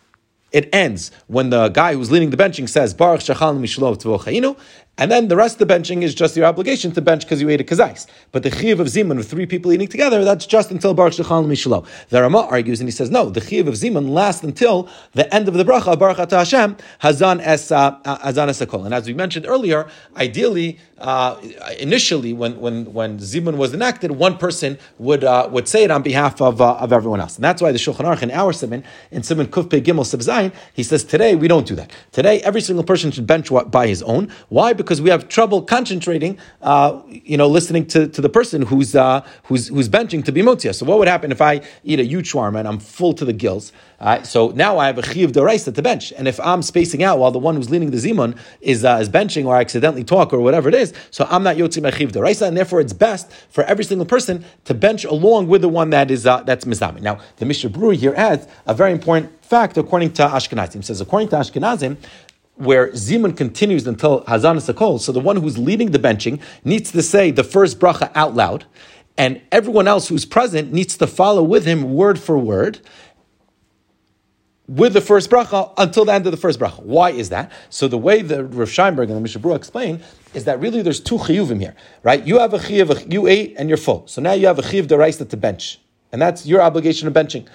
it 0.52 0.70
ends 0.72 1.12
when 1.28 1.50
the 1.50 1.70
guy 1.70 1.96
who's 1.96 2.12
leading 2.12 2.30
the 2.30 2.38
benching 2.38 2.70
says 2.70 2.94
Baruch 2.94 3.22
Shachan 3.22 3.60
Mishlov 3.60 3.98
Tvochainu, 3.98 4.58
and 4.95 5.12
then 5.12 5.28
the 5.28 5.36
rest 5.36 5.60
of 5.60 5.68
the 5.68 5.74
benching 5.74 6.04
is 6.04 6.13
just 6.13 6.38
your 6.38 6.45
obligation 6.45 6.92
to 6.92 7.01
bench 7.01 7.24
because 7.24 7.42
you 7.42 7.50
ate 7.50 7.60
a 7.60 7.63
kazais. 7.63 8.06
But 8.31 8.44
the 8.44 8.51
chiv 8.51 8.80
of 8.80 8.86
zimun 8.86 9.18
with 9.18 9.28
three 9.28 9.48
people 9.48 9.74
eating 9.74 9.88
together, 9.88 10.24
that's 10.24 10.45
just 10.45 10.69
until 10.69 10.94
Baruch 10.94 11.13
Shechan 11.13 11.48
Mishalo. 11.48 11.88
The 12.10 12.22
Rama 12.22 12.42
argues 12.42 12.80
and 12.80 12.88
he 12.88 12.92
says, 12.92 13.10
no, 13.10 13.31
the 13.31 13.42
chiv 13.42 13.68
of 13.68 13.74
zimun 13.74 14.10
lasts 14.10 14.44
until 14.44 14.88
the 15.13 15.34
end 15.34 15.48
of 15.48 15.56
the 15.56 15.63
bracha, 15.63 15.98
Baruch 15.98 16.19
Ata 16.19 16.38
Hashem, 16.38 16.78
Hazan 17.01 17.42
es, 17.42 17.72
uh, 17.72 18.00
Hazan 18.06 18.50
es 18.50 18.62
And 18.62 18.94
as 18.94 19.07
we 19.07 19.16
mentioned 19.16 19.48
earlier, 19.48 19.90
ideally, 20.16 20.78
uh, 21.00 21.42
initially, 21.80 22.31
when, 22.31 22.60
when, 22.60 22.94
when 22.94 23.18
zimun 23.18 23.57
was 23.57 23.74
enacted, 23.74 24.12
one 24.12 24.38
person 24.38 24.78
would, 25.00 25.24
uh, 25.24 25.50
would 25.51 25.68
say 25.68 25.84
it 25.84 25.92
on 25.92 26.04
behalf 26.04 26.39
of, 26.39 26.62
uh, 26.62 26.75
of 26.75 26.94
everyone 26.94 27.19
else. 27.19 27.36
And 27.36 27.44
that's 27.44 27.63
why 27.63 27.72
the 27.72 27.80
Shulchan 27.80 28.06
Aruch 28.06 28.22
in 28.22 28.31
our 28.31 28.54
Simon, 28.54 28.84
in 29.12 29.24
Simon 29.24 29.48
Kuf 29.48 29.69
Pe 29.69 29.81
Gimel 29.81 30.06
Sib 30.06 30.54
he 30.74 30.84
says, 30.84 31.04
today 31.04 31.36
we 31.36 31.48
don't 31.48 31.68
do 31.68 31.75
that. 31.75 31.92
Today, 32.12 32.39
every 32.42 32.62
single 32.62 32.86
person 32.86 33.12
should 33.12 33.28
bench 33.28 33.50
by 33.72 33.88
his 33.88 34.04
own. 34.04 34.31
Why? 34.50 34.72
We 35.02 35.10
have 35.10 35.28
trouble 35.30 35.62
concentrating, 35.62 36.38
uh, 36.62 37.02
you 37.08 37.38
know, 37.38 37.48
listening 37.48 37.86
to, 37.88 38.08
to 38.08 38.22
the 38.22 38.30
person 38.30 38.62
who's, 38.64 38.96
uh, 38.96 39.26
who's, 39.44 39.68
who's 39.68 39.90
benching 39.90 40.24
to 40.26 40.32
be 40.32 40.42
motia. 40.42 40.74
So 40.74 40.86
what 40.86 41.00
would 41.00 41.08
happen 41.08 41.32
if 41.32 41.42
I 41.42 41.62
eat 41.84 42.00
a 42.00 42.06
huge 42.06 42.32
shawarma 42.32 42.60
and 42.60 42.68
I'm 42.68 42.80
full 42.80 43.14
to 43.14 43.26
the 43.26 43.34
gills? 43.34 43.72
Uh, 44.04 44.22
so 44.22 44.50
now 44.50 44.78
I 44.78 44.88
have 44.88 44.98
a 44.98 45.02
chiv 45.02 45.32
deraisa 45.32 45.74
to 45.74 45.82
bench, 45.82 46.12
and 46.18 46.28
if 46.28 46.38
I'm 46.42 46.62
spacing 46.62 47.04
out 47.04 47.20
while 47.20 47.32
the 47.32 47.40
one 47.40 47.56
who's 47.56 47.70
leading 47.70 47.90
the 47.90 47.98
zimun 47.98 48.38
is 48.60 48.84
uh, 48.84 48.98
is 49.02 49.08
benching 49.08 49.46
or 49.46 49.56
I 49.56 49.62
accidentally 49.62 50.04
talk 50.04 50.34
or 50.34 50.42
whatever 50.42 50.68
it 50.68 50.76
is, 50.76 50.94
so 51.10 51.26
I'm 51.30 51.42
not 51.42 51.56
yotzim 51.56 51.90
chiv 51.96 52.12
deraisa, 52.12 52.48
and 52.50 52.58
therefore 52.58 52.82
it's 52.82 52.92
best 52.92 53.32
for 53.50 53.64
every 53.64 53.86
single 53.86 54.06
person 54.06 54.44
to 54.66 54.74
bench 54.74 55.06
along 55.06 55.48
with 55.48 55.62
the 55.62 55.70
one 55.70 55.90
that 55.92 56.12
is 56.12 56.28
uh, 56.28 56.44
that's 56.44 56.66
mizami. 56.66 57.00
Now 57.00 57.20
the 57.38 57.46
Mishnah 57.46 57.70
Berurah 57.70 57.96
here 57.96 58.14
adds 58.18 58.46
a 58.66 58.74
very 58.74 58.92
important 58.92 59.32
fact 59.46 59.78
according 59.78 60.12
to 60.14 60.24
Ashkenazim. 60.24 60.78
It 60.78 60.86
says 60.86 61.00
according 61.00 61.30
to 61.30 61.38
Ashkenazim, 61.38 61.96
where 62.56 62.90
Zimun 62.90 63.36
continues 63.36 63.88
until 63.88 64.24
Hazan 64.26 64.58
is 64.58 64.68
Sakol, 64.68 65.00
so 65.00 65.12
the 65.12 65.20
one 65.20 65.38
who's 65.38 65.58
leading 65.58 65.92
the 65.92 66.00
benching 66.00 66.40
needs 66.64 66.92
to 66.92 67.02
say 67.02 67.32
the 67.32 67.44
first 67.44 67.80
bracha 67.80 68.12
out 68.16 68.36
loud, 68.36 68.66
and 69.18 69.42
everyone 69.52 69.88
else 69.88 70.08
who's 70.08 70.26
present 70.26 70.72
needs 70.72 70.98
to 70.98 71.08
follow 71.08 71.44
with 71.44 71.66
him 71.66 71.94
word 71.94 72.20
for 72.20 72.38
word 72.38 72.80
with 74.68 74.94
the 74.94 75.02
first 75.02 75.30
bracha 75.30 75.74
until 75.78 76.06
the 76.06 76.14
end 76.14 76.26
of 76.26 76.32
the 76.32 76.38
first 76.38 76.60
bracha. 76.60 76.82
Why 76.84 77.12
is 77.12 77.30
that? 77.30 77.52
So 77.70 77.88
the 77.88 77.98
way 77.98 78.22
the 78.22 78.46
Rav 78.46 78.70
Scheinberg 78.70 79.04
and 79.04 79.16
the 79.16 79.20
Mishnah 79.20 79.54
explain 79.54 80.02
is 80.34 80.46
that 80.46 80.60
really 80.60 80.82
there's 80.82 81.00
two 81.00 81.18
chiyuvim 81.18 81.60
here, 81.60 81.76
right? 82.02 82.26
You 82.26 82.40
have 82.40 82.54
a 82.54 82.60
chiyuv, 82.60 83.12
you 83.12 83.28
ate 83.28 83.56
and 83.58 83.68
you're 83.68 83.78
full. 83.78 84.08
So 84.08 84.22
now 84.22 84.34
you 84.34 84.48
have 84.48 84.60
a 84.60 84.64
chiyuv 84.64 84.88
deraisa 84.88 85.30
to 85.30 85.38
bench. 85.38 85.80
And 86.12 86.22
that's 86.22 86.46
your 86.46 86.62
obligation 86.62 87.08
of 87.08 87.14
benching. 87.14 87.48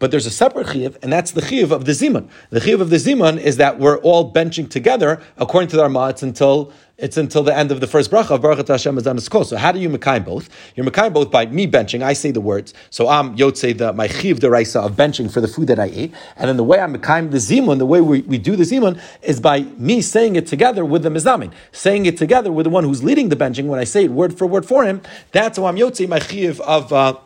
But 0.00 0.10
there's 0.10 0.24
a 0.24 0.30
separate 0.30 0.68
chiyuv, 0.68 0.96
and 1.02 1.12
that's 1.12 1.32
the 1.32 1.42
chiyuv 1.42 1.70
of 1.70 1.84
the 1.84 1.92
zimun. 1.92 2.26
The 2.48 2.60
chiyuv 2.60 2.80
of 2.80 2.88
the 2.88 2.96
zimun 2.96 3.38
is 3.38 3.58
that 3.58 3.78
we're 3.78 3.98
all 3.98 4.32
benching 4.32 4.68
together 4.68 5.22
according 5.36 5.68
to 5.68 5.76
the 5.76 5.82
Rama. 5.82 6.08
It's 6.08 6.22
until 6.22 6.72
it's 6.96 7.18
until 7.18 7.42
the 7.42 7.54
end 7.54 7.70
of 7.70 7.80
the 7.80 7.86
first 7.86 8.10
bracha 8.10 8.30
of 8.30 8.42
Baruch 8.42 8.66
Hashem 8.66 8.96
Azan 8.96 9.18
So 9.18 9.56
how 9.58 9.72
do 9.72 9.78
you 9.78 9.90
mekayim 9.90 10.24
both? 10.24 10.48
You're 10.74 10.86
mekayim 10.86 11.12
both 11.12 11.30
by 11.30 11.46
me 11.46 11.66
benching. 11.66 12.02
I 12.02 12.14
say 12.14 12.30
the 12.30 12.40
words, 12.40 12.72
so 12.88 13.08
I'm 13.08 13.36
yotze 13.36 13.76
the 13.76 13.92
my 13.92 14.06
chiv 14.08 14.40
deraisa 14.40 14.86
of 14.86 14.92
benching 14.96 15.30
for 15.30 15.42
the 15.42 15.48
food 15.48 15.66
that 15.66 15.78
I 15.78 15.90
ate, 15.92 16.14
and 16.36 16.48
then 16.48 16.56
the 16.56 16.64
way 16.64 16.80
I'm 16.80 16.96
mekayim 16.96 17.30
the 17.30 17.36
zimun, 17.36 17.76
the 17.76 17.84
way 17.84 18.00
we, 18.00 18.22
we 18.22 18.38
do 18.38 18.56
the 18.56 18.64
zimun 18.64 18.98
is 19.20 19.38
by 19.38 19.60
me 19.76 20.00
saying 20.00 20.34
it 20.34 20.46
together 20.46 20.82
with 20.82 21.02
the 21.02 21.10
mizamin, 21.10 21.52
saying 21.72 22.06
it 22.06 22.16
together 22.16 22.50
with 22.50 22.64
the 22.64 22.70
one 22.70 22.84
who's 22.84 23.04
leading 23.04 23.28
the 23.28 23.36
benching. 23.36 23.66
When 23.66 23.78
I 23.78 23.84
say 23.84 24.04
it 24.04 24.12
word 24.12 24.38
for 24.38 24.46
word 24.46 24.64
for 24.64 24.84
him, 24.84 25.02
that's 25.32 25.58
how 25.58 25.66
I'm 25.66 25.76
yotze 25.76 26.08
my 26.08 26.20
chiv 26.20 26.58
of. 26.62 26.90
Uh, 26.90 27.18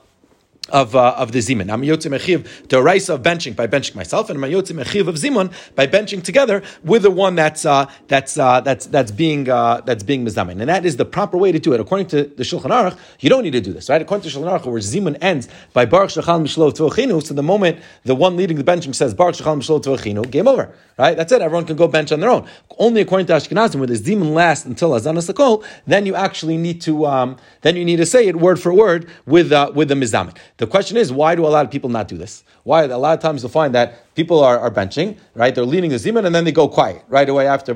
of 0.70 0.96
uh, 0.96 1.14
of 1.16 1.32
the 1.32 1.40
zimun. 1.40 1.70
I'm 1.70 1.82
yotze 1.82 2.08
mechiv 2.10 2.68
to 2.68 2.82
race 2.82 3.08
of 3.08 3.22
benching 3.22 3.54
by 3.54 3.66
benching 3.66 3.94
myself, 3.94 4.30
and 4.30 4.42
I'm 4.42 4.50
yotze 4.50 4.72
mechiv 4.72 5.08
of 5.08 5.16
zimun 5.16 5.52
by 5.74 5.86
benching 5.86 6.22
together 6.22 6.62
with 6.82 7.02
the 7.02 7.10
one 7.10 7.34
that's 7.34 7.66
uh, 7.66 7.90
that's 8.08 8.38
uh, 8.38 8.60
that's 8.60 8.86
that's 8.86 9.10
being 9.10 9.48
uh, 9.48 9.82
that's 9.84 10.02
being 10.02 10.24
mizamin, 10.24 10.60
and 10.60 10.68
that 10.68 10.86
is 10.86 10.96
the 10.96 11.04
proper 11.04 11.36
way 11.36 11.52
to 11.52 11.58
do 11.58 11.74
it. 11.74 11.80
According 11.80 12.06
to 12.08 12.24
the 12.24 12.42
Shulchan 12.44 12.70
Aruch, 12.70 12.98
you 13.20 13.28
don't 13.28 13.42
need 13.42 13.52
to 13.52 13.60
do 13.60 13.72
this, 13.72 13.90
right? 13.90 14.00
According 14.00 14.28
to 14.28 14.36
Shulchan 14.36 14.50
Aruch, 14.50 14.64
where 14.64 14.80
zimun 14.80 15.18
ends 15.20 15.48
by 15.74 15.84
baruch 15.84 16.10
shachal 16.10 16.40
mishlo 16.42 16.72
tvochinu, 16.72 17.22
so 17.22 17.34
the 17.34 17.42
moment 17.42 17.78
the 18.04 18.14
one 18.14 18.36
leading 18.36 18.56
the 18.56 18.64
benching 18.64 18.94
says 18.94 19.12
baruch 19.12 19.36
shachal 19.36 19.58
mishlo 19.58 19.82
tvochinu, 19.82 20.30
game 20.30 20.48
over, 20.48 20.74
right? 20.98 21.16
That's 21.16 21.32
it. 21.32 21.42
Everyone 21.42 21.66
can 21.66 21.76
go 21.76 21.88
bench 21.88 22.10
on 22.10 22.20
their 22.20 22.30
own. 22.30 22.48
Only 22.78 23.02
according 23.02 23.26
to 23.26 23.34
Ashkenazim, 23.34 23.76
where 23.76 23.86
the 23.86 23.94
zimun 23.94 24.32
lasts 24.32 24.64
until 24.64 24.94
azan 24.94 25.16
sakol, 25.16 25.62
then 25.86 26.06
you 26.06 26.14
actually 26.14 26.56
need 26.56 26.80
to 26.82 27.04
um, 27.04 27.36
then 27.60 27.76
you 27.76 27.84
need 27.84 27.96
to 27.96 28.06
say 28.06 28.26
it 28.26 28.36
word 28.36 28.58
for 28.58 28.72
word 28.72 29.10
with 29.26 29.52
uh, 29.52 29.70
with 29.74 29.88
the 29.88 29.94
mizamin. 29.94 30.34
The 30.56 30.66
question 30.66 30.96
is, 30.96 31.12
why 31.12 31.34
do 31.34 31.44
a 31.44 31.48
lot 31.48 31.64
of 31.64 31.70
people 31.70 31.90
not 31.90 32.06
do 32.08 32.16
this? 32.16 32.44
Why? 32.62 32.84
A 32.84 32.98
lot 32.98 33.14
of 33.14 33.20
times 33.20 33.42
you'll 33.42 33.50
find 33.50 33.74
that 33.74 34.03
people 34.14 34.42
are, 34.42 34.58
are 34.58 34.70
benching, 34.70 35.18
right? 35.34 35.54
They're 35.54 35.64
leading 35.64 35.90
the 35.90 35.96
zimun 35.96 36.24
and 36.24 36.34
then 36.34 36.44
they 36.44 36.52
go 36.52 36.68
quiet 36.68 37.02
right 37.08 37.28
away 37.28 37.46
after. 37.46 37.72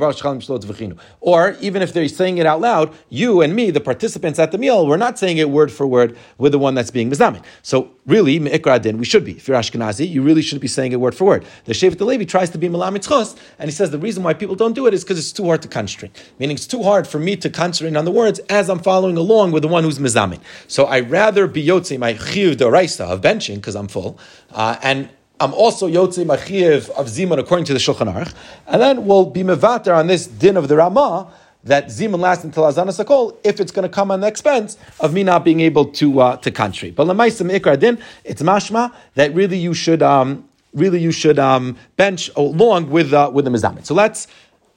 Or 1.21 1.57
even 1.61 1.83
if 1.83 1.93
they're 1.93 2.09
saying 2.09 2.39
it 2.39 2.47
out 2.47 2.61
loud, 2.61 2.95
you 3.09 3.41
and 3.43 3.55
me, 3.55 3.71
the 3.71 3.81
participants 3.81 4.39
at 4.39 4.53
the 4.53 4.59
meal, 4.59 4.87
we're 4.87 4.97
not 4.97 5.19
saying 5.19 5.39
it 5.39 5.51
word 5.51 5.73
for 5.73 5.87
word 5.87 6.17
with 6.39 6.53
the 6.53 6.59
one 6.59 6.75
that's 6.75 6.91
being 6.91 7.11
mizamin. 7.11 7.43
So 7.63 7.91
really, 8.07 8.39
we 8.39 9.05
should 9.05 9.25
be. 9.25 9.33
If 9.33 9.49
you're 9.49 9.57
Ashkenazi, 9.57 10.09
you 10.09 10.23
really 10.23 10.43
should 10.43 10.61
be 10.61 10.69
saying 10.69 10.93
it 10.93 11.01
word 11.01 11.15
for 11.15 11.25
word. 11.25 11.45
The 11.65 11.73
Shevet 11.73 12.01
Levi 12.01 12.25
tries 12.25 12.51
to 12.51 12.59
be 12.59 12.69
malamitzchos, 12.69 13.37
and 13.59 13.69
he 13.69 13.75
says 13.75 13.91
the 13.91 13.99
reason 13.99 14.23
why 14.23 14.35
people 14.35 14.55
don't 14.55 14.75
do 14.75 14.87
it 14.87 14.95
is 14.95 15.05
because 15.05 15.19
it's 15.19 15.33
too 15.33 15.45
hard 15.45 15.63
to 15.63 15.69
concentrate. 15.69 16.13
Meaning 16.39 16.57
it's 16.57 16.67
too 16.67 16.83
hard 16.83 17.07
for 17.07 17.19
me 17.19 17.37
to 17.37 17.51
concentrate 17.51 17.97
on 17.97 18.05
the 18.05 18.11
words 18.11 18.39
as 18.49 18.69
I'm 18.69 18.79
following 18.79 19.17
along 19.17 19.53
with 19.53 19.63
the 19.63 19.69
one 19.69 19.85
who's 19.85 19.99
mizamin. 19.99 20.41
So 20.67 20.85
I 20.85 21.01
rather 21.01 21.47
be 21.47 21.65
yotze 21.65 21.99
my 21.99 22.15
chiv 22.15 22.57
deraisa 22.57 23.07
of 23.07 23.21
benching 23.21 23.57
because 23.57 23.75
I'm 23.75 23.89
full, 23.89 24.19
uh, 24.53 24.77
and 24.83 25.09
I'm 25.41 25.55
also 25.55 25.87
yotze 25.89 26.25
machiev 26.25 26.91
of 26.91 27.07
zimun 27.07 27.39
according 27.39 27.65
to 27.67 27.73
the 27.73 27.79
Shulchan 27.79 28.13
Aruch, 28.13 28.35
and 28.67 28.83
then 28.83 29.07
we'll 29.07 29.25
be 29.27 29.45
mevater 29.45 29.97
on 29.97 30.09
this 30.09 30.27
din 30.27 30.57
of 30.57 30.67
the 30.67 30.77
Ramah 30.77 31.33
that 31.63 31.87
zimun 31.87 32.19
lasts 32.19 32.43
until 32.43 32.65
azana 32.65 32.89
sakol 32.89 33.37
if 33.45 33.61
it's 33.61 33.71
going 33.71 33.89
to 33.89 33.89
come 33.89 34.11
on 34.11 34.21
the 34.21 34.27
expense 34.27 34.77
of 34.99 35.15
me 35.15 35.23
not 35.23 35.45
being 35.45 35.61
able 35.61 35.85
to 35.85 36.21
uh, 36.21 36.37
to 36.39 36.51
country. 36.51 36.91
But 36.91 37.07
lemaisa 37.07 37.49
ikra 37.57 37.79
din, 37.79 37.99
it's 38.25 38.43
mashma 38.43 38.93
that 39.15 39.33
really 39.33 39.59
you 39.59 39.75
should 39.75 40.03
um, 40.03 40.49
really 40.75 40.99
you 40.99 41.13
should 41.13 41.39
um, 41.39 41.77
bench 41.97 42.31
along 42.35 42.91
with 42.91 43.13
uh, 43.13 43.31
with 43.33 43.45
the 43.45 43.53
mizamet. 43.53 43.87
So 43.87 43.95
let's 43.95 44.27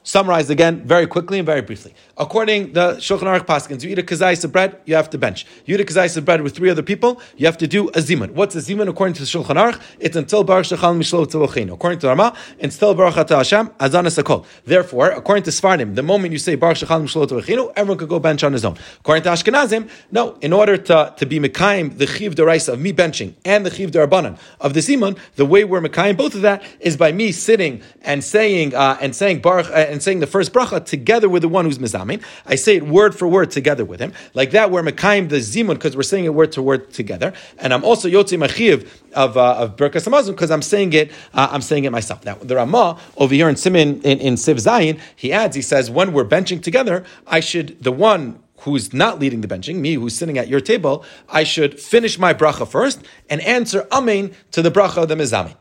summarize 0.04 0.50
again 0.50 0.82
very 0.86 1.08
quickly 1.08 1.40
and 1.40 1.46
very 1.46 1.62
briefly. 1.62 1.94
According 2.18 2.74
the 2.74 2.94
Shulchan 2.96 3.24
Aruch 3.24 3.46
Paskins, 3.46 3.84
you 3.84 3.90
eat 3.90 4.00
a 4.00 4.04
kazais 4.04 4.44
of 4.44 4.52
bread, 4.52 4.80
you 4.86 4.96
have 4.96 5.10
to 5.12 5.18
bench. 5.18 5.46
You 5.66 5.76
eat 5.76 5.82
a 5.82 5.84
kazais 5.84 6.18
of 6.18 6.26
bread 6.26 6.42
with 6.42 6.56
three 6.56 6.70
other 6.70 6.84
people, 6.84 7.22
you 7.38 7.46
have 7.46 7.58
to 7.60 7.68
do 7.68 7.90
a 7.90 8.00
zimun. 8.00 8.32
What's 8.32 8.56
a 8.56 8.60
zimun 8.60 8.88
according 8.88 9.16
to 9.16 9.24
Shulchan 9.24 9.56
Aruch? 9.56 9.82
It's 10.00 10.16
until 10.16 10.44
Baruch 10.44 10.68
Shechal 10.68 10.98
Mishlo 10.98 11.26
Tzavochino. 11.26 11.74
According 11.74 12.00
to 12.00 12.08
Rama, 12.08 12.36
it's 12.60 12.76
until 12.76 12.94
Baruch 12.96 13.18
Ata 13.18 13.38
Hashem 13.38 13.68
Azana 13.80 14.24
Sakol. 14.24 14.46
Therefore, 14.66 15.12
according 15.12 15.44
to 15.44 15.52
Sfardim, 15.52 15.96
the 15.96 16.04
moment 16.04 16.32
you 16.32 16.40
say 16.40 16.56
Baruch 16.56 16.78
Shechal 16.78 17.04
Mishlo 17.04 17.28
Tzavochino, 17.28 17.72
everyone 17.76 17.98
could 17.98 18.10
go 18.10 18.20
bench 18.20 18.44
on 18.44 18.54
his 18.54 18.66
own. 18.66 18.78
According 19.00 19.24
to 19.24 19.30
Ashkenazim, 19.30 19.90
no. 20.12 20.38
In 20.42 20.54
order 20.54 20.78
to, 20.78 21.14
to 21.18 21.26
be 21.26 21.40
Mekayim, 21.40 21.98
the 21.98 22.08
Chiv 22.08 22.36
Deraisa 22.36 22.74
of 22.74 22.80
me 22.80 22.94
benching 22.94 23.34
and 23.46 23.66
the 23.66 23.70
Chiv 23.70 23.92
Derabanan 23.92 24.38
of 24.60 24.74
the 24.74 24.80
zimun, 24.80 25.18
the 25.36 25.46
way 25.46 25.64
we're 25.64 25.82
Mekayim 25.82 26.18
both 26.18 26.36
of 26.36 26.42
that 26.42 26.64
is 26.80 26.98
by 26.98 27.12
me 27.12 27.32
sitting 27.32 27.82
and 28.02 28.24
saying 28.24 28.76
uh, 28.76 28.98
and 29.02 29.16
saying 29.16 29.42
Baruch 29.42 29.68
uh, 29.68 29.91
and 29.92 30.02
saying 30.02 30.20
the 30.20 30.28
first 30.28 30.54
bracha 30.54 30.84
together 30.84 31.30
with 31.30 31.42
the 31.42 31.50
one 31.50 31.66
who's 31.66 31.78
mizamin. 31.78 32.24
I 32.46 32.56
say 32.56 32.78
it 32.78 32.88
word 32.88 33.14
for 33.14 33.28
word 33.28 33.52
together 33.52 33.86
with 33.86 34.00
him. 34.00 34.14
Like 34.34 34.52
that, 34.52 34.72
we're 34.72 34.82
mekayim 34.82 35.30
the 35.30 35.38
zimun 35.38 35.76
because 35.76 35.96
we're 35.96 36.04
saying 36.04 36.26
it 36.26 36.34
word 36.34 36.52
to 36.54 36.62
word 36.62 36.92
together. 36.92 37.34
And 37.60 37.74
I'm 37.74 37.84
also 37.84 38.10
yotzi 38.10 38.38
machiv 38.38 38.88
of 39.14 39.38
uh, 39.38 39.56
of 39.56 39.76
Berkas 39.76 40.08
Hamazon 40.08 40.32
because 40.32 40.52
I'm 40.52 40.62
saying 40.62 40.94
it. 40.94 41.12
Uh, 41.34 41.50
I'm 41.52 41.62
saying 41.62 41.84
it 41.84 41.92
myself. 41.92 42.26
Now 42.26 42.36
the 42.36 42.56
Ramah 42.56 43.00
over 43.18 43.34
here 43.34 43.50
in 43.50 43.56
Simin 43.56 44.02
in, 44.02 44.20
in 44.20 44.34
Siv 44.36 44.56
Zayin, 44.56 45.00
he 45.16 45.32
adds. 45.34 45.56
He 45.56 45.62
says 45.62 45.92
when 45.92 46.14
we're 46.14 46.26
benching 46.26 46.64
together, 46.64 47.04
I 47.28 47.40
should 47.40 47.84
the 47.84 47.92
one 47.92 48.42
who's 48.62 48.94
not 48.94 49.20
leading 49.20 49.42
the 49.42 49.48
benching, 49.48 49.78
me 49.78 49.96
who's 49.96 50.16
sitting 50.16 50.38
at 50.38 50.48
your 50.48 50.62
table, 50.62 51.04
I 51.28 51.44
should 51.44 51.80
finish 51.80 52.20
my 52.20 52.34
bracha 52.34 52.68
first 52.68 53.02
and 53.30 53.42
answer 53.42 53.88
amen 53.92 54.36
to 54.52 54.62
the 54.62 54.70
bracha 54.70 55.04
of 55.04 55.10
the 55.10 55.16
mizamin. 55.16 55.56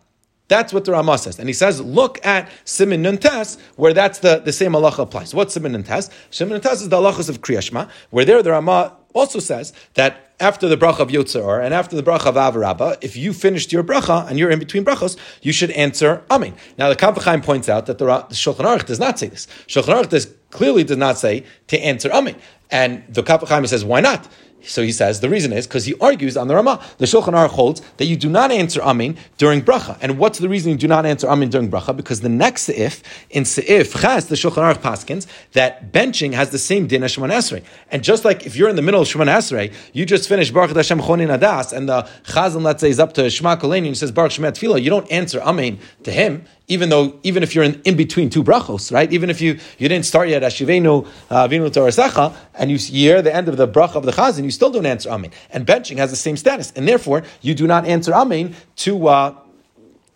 That's 0.51 0.73
what 0.73 0.85
the 0.85 0.91
Rama 0.91 1.17
says. 1.17 1.39
And 1.39 1.49
he 1.49 1.53
says, 1.53 1.81
look 1.81 2.19
at 2.27 2.51
Simin 2.65 3.05
Nuntes, 3.05 3.57
where 3.77 3.95
that's 3.95 4.19
the, 4.19 4.41
the 4.41 4.53
same 4.53 4.73
halacha 4.73 4.99
applies. 4.99 5.33
What's 5.33 5.55
Simin 5.55 5.73
Nuntes? 5.73 6.11
Simin 6.31 6.61
Nuntes 6.61 6.83
is 6.83 6.89
the 6.89 6.97
halachas 6.97 7.29
of 7.29 7.41
Kriyashma, 7.41 7.89
where 8.11 8.25
there 8.25 8.43
the 8.43 8.51
Rama 8.51 8.97
also 9.15 9.39
says 9.39 9.73
that 9.95 10.35
after 10.41 10.67
the 10.67 10.77
bracha 10.77 10.99
of 10.99 11.09
Yotzar 11.09 11.65
and 11.65 11.73
after 11.73 11.95
the 11.95 12.03
bracha 12.03 12.27
of 12.27 12.35
Avarabba, 12.35 12.97
if 13.01 13.17
you 13.17 13.33
finished 13.33 13.73
your 13.73 13.85
bracha 13.85 14.29
and 14.29 14.41
you're 14.41 14.51
in 14.51 14.59
between 14.59 14.85
brachos, 14.85 15.17
you 15.41 15.53
should 15.53 15.71
answer 15.71 16.25
Amen. 16.33 16.57
Now 16.77 16.89
the 16.89 16.97
Kaf 16.97 17.15
points 17.45 17.69
out 17.69 17.87
that 17.87 17.99
the, 17.99 18.07
the 18.07 18.35
Shulchan 18.35 18.65
Aruch 18.65 18.87
does 18.87 18.99
not 18.99 19.21
say 19.21 19.29
this. 19.29 19.47
Shulchan 19.69 19.95
Aruch 19.95 20.09
does, 20.09 20.35
clearly 20.51 20.83
does 20.83 20.97
not 20.97 21.17
say 21.17 21.45
to 21.69 21.79
answer 21.79 22.11
Amen. 22.11 22.35
And 22.73 23.05
the 23.09 23.23
Kaf 23.23 23.47
says, 23.69 23.85
why 23.85 24.01
not? 24.01 24.29
So 24.63 24.83
he 24.83 24.93
says 24.93 25.21
the 25.21 25.29
reason 25.29 25.53
is 25.53 25.67
because 25.67 25.85
he 25.85 25.95
argues 26.01 26.37
on 26.37 26.49
the 26.49 26.55
Ramah. 26.55 26.83
The 26.99 27.07
Shulchan 27.07 27.35
Aruch 27.35 27.51
holds 27.51 27.81
that 27.97 28.07
you 28.07 28.17
do 28.17 28.29
not 28.29 28.51
answer 28.51 28.81
Amin 28.83 29.17
during 29.39 29.63
bracha. 29.63 29.99
And 30.01 30.19
what's 30.19 30.39
the 30.39 30.49
reason 30.49 30.71
you 30.71 30.77
do 30.77 30.89
not 30.89 31.07
answer 31.07 31.29
Amin 31.29 31.51
during 31.51 31.71
bracha? 31.71 31.97
Because 31.97 32.21
the 32.21 32.29
next 32.29 32.69
seif 32.69 33.03
in 33.31 33.45
seif 33.45 34.01
Chas, 34.01 34.27
the 34.27 34.35
Shulchan 34.35 34.75
Aruch 34.75 34.79
paskins 34.79 35.27
that 35.53 35.93
benching 35.93 36.33
has 36.33 36.51
the 36.51 36.59
same 36.59 36.87
din 36.87 37.03
as 37.03 37.17
Shemon 37.17 37.31
Esrei. 37.31 37.65
And 37.91 38.05
just 38.05 38.25
like 38.25 38.47
if 38.47 38.57
you're 38.57 38.69
in 38.69 38.77
the 38.77 38.83
middle 38.83 39.03
of 39.03 39.09
Shemon 39.09 39.27
Esrei, 39.27 39.73
you 39.93 40.05
just 40.07 40.29
finish 40.29 40.51
Baruch 40.51 40.75
Hashem 40.75 41.01
Chonin 41.01 41.37
Adas, 41.37 41.73
and 41.73 41.89
the 41.89 42.09
Chazan 42.25 42.63
let's 42.63 42.81
say 42.81 42.91
is 42.91 43.01
up 43.01 43.15
to 43.15 43.31
Shema 43.31 43.57
Koleni 43.57 43.79
and 43.79 43.87
he 43.87 43.95
says 43.95 44.13
Baruch 44.13 44.33
Shemet 44.33 44.53
Tefillah, 44.53 44.83
you 44.83 44.91
don't 44.91 45.11
answer 45.11 45.41
Amin 45.41 45.79
to 46.05 46.13
him 46.13 46.45
even 46.71 46.89
though 46.89 47.19
even 47.25 47.43
if 47.43 47.55
you're 47.55 47.65
in, 47.65 47.83
in 47.85 47.97
between 47.97 48.31
two 48.31 48.43
brachos, 48.43 48.93
right? 48.93 49.13
Even 49.13 49.29
if 49.29 49.41
you, 49.41 49.59
you 49.79 49.89
didn't 49.89 50.07
start 50.07 50.29
yet 50.29 50.43
Ashivenu 50.43 51.07
uh, 51.29 51.49
Vinu 51.49 51.69
Torasecha, 51.69 52.35
and 52.55 52.71
you 52.71 52.79
hear 52.79 53.21
the 53.21 53.35
end 53.35 53.49
of 53.49 53.57
the 53.57 53.69
bracha 53.69 53.97
of 53.97 54.07
the 54.07 54.13
chazan, 54.13 54.45
you 54.45 54.53
still 54.53 54.71
don't 54.71 54.87
answer 54.87 55.11
Amen. 55.11 55.33
And 55.51 55.67
benching 55.67 55.99
has 55.99 56.11
the 56.11 56.17
same 56.17 56.37
status, 56.37 56.73
and 56.77 56.89
therefore 56.89 57.25
you 57.43 57.55
do 57.55 57.67
not 57.67 57.85
answer 57.87 58.15
Amen 58.15 58.55
to. 58.77 59.09
Uh, 59.09 59.35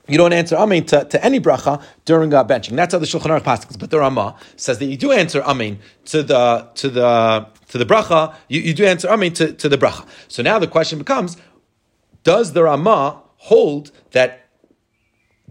you 0.06 0.18
don't 0.18 0.34
answer 0.34 0.54
Amen 0.56 0.84
to, 0.86 1.04
to 1.06 1.24
any 1.24 1.40
bracha 1.40 1.82
during 2.04 2.32
uh, 2.32 2.44
benching. 2.44 2.76
That's 2.76 2.92
how 2.92 3.00
the 3.00 3.06
Shulchan 3.06 3.30
Aruch 3.30 3.42
passes. 3.42 3.76
But 3.76 3.90
the 3.90 3.98
Ramah 3.98 4.36
says 4.54 4.78
that 4.78 4.84
you 4.84 4.98
do 4.98 5.12
answer 5.12 5.42
Amen 5.42 5.80
to 6.06 6.22
the 6.22 6.68
to 6.76 6.88
the 6.88 7.48
to 7.68 7.78
the 7.78 7.86
bracha. 7.86 8.34
You, 8.48 8.60
you 8.60 8.74
do 8.74 8.84
answer 8.84 9.08
Amen 9.08 9.32
to, 9.34 9.52
to 9.54 9.68
the 9.68 9.78
bracha. 9.78 10.06
So 10.28 10.42
now 10.42 10.60
the 10.60 10.68
question 10.68 10.98
becomes: 10.98 11.36
Does 12.22 12.52
the 12.52 12.62
Ramah 12.62 13.22
hold 13.38 13.90
that 14.12 14.43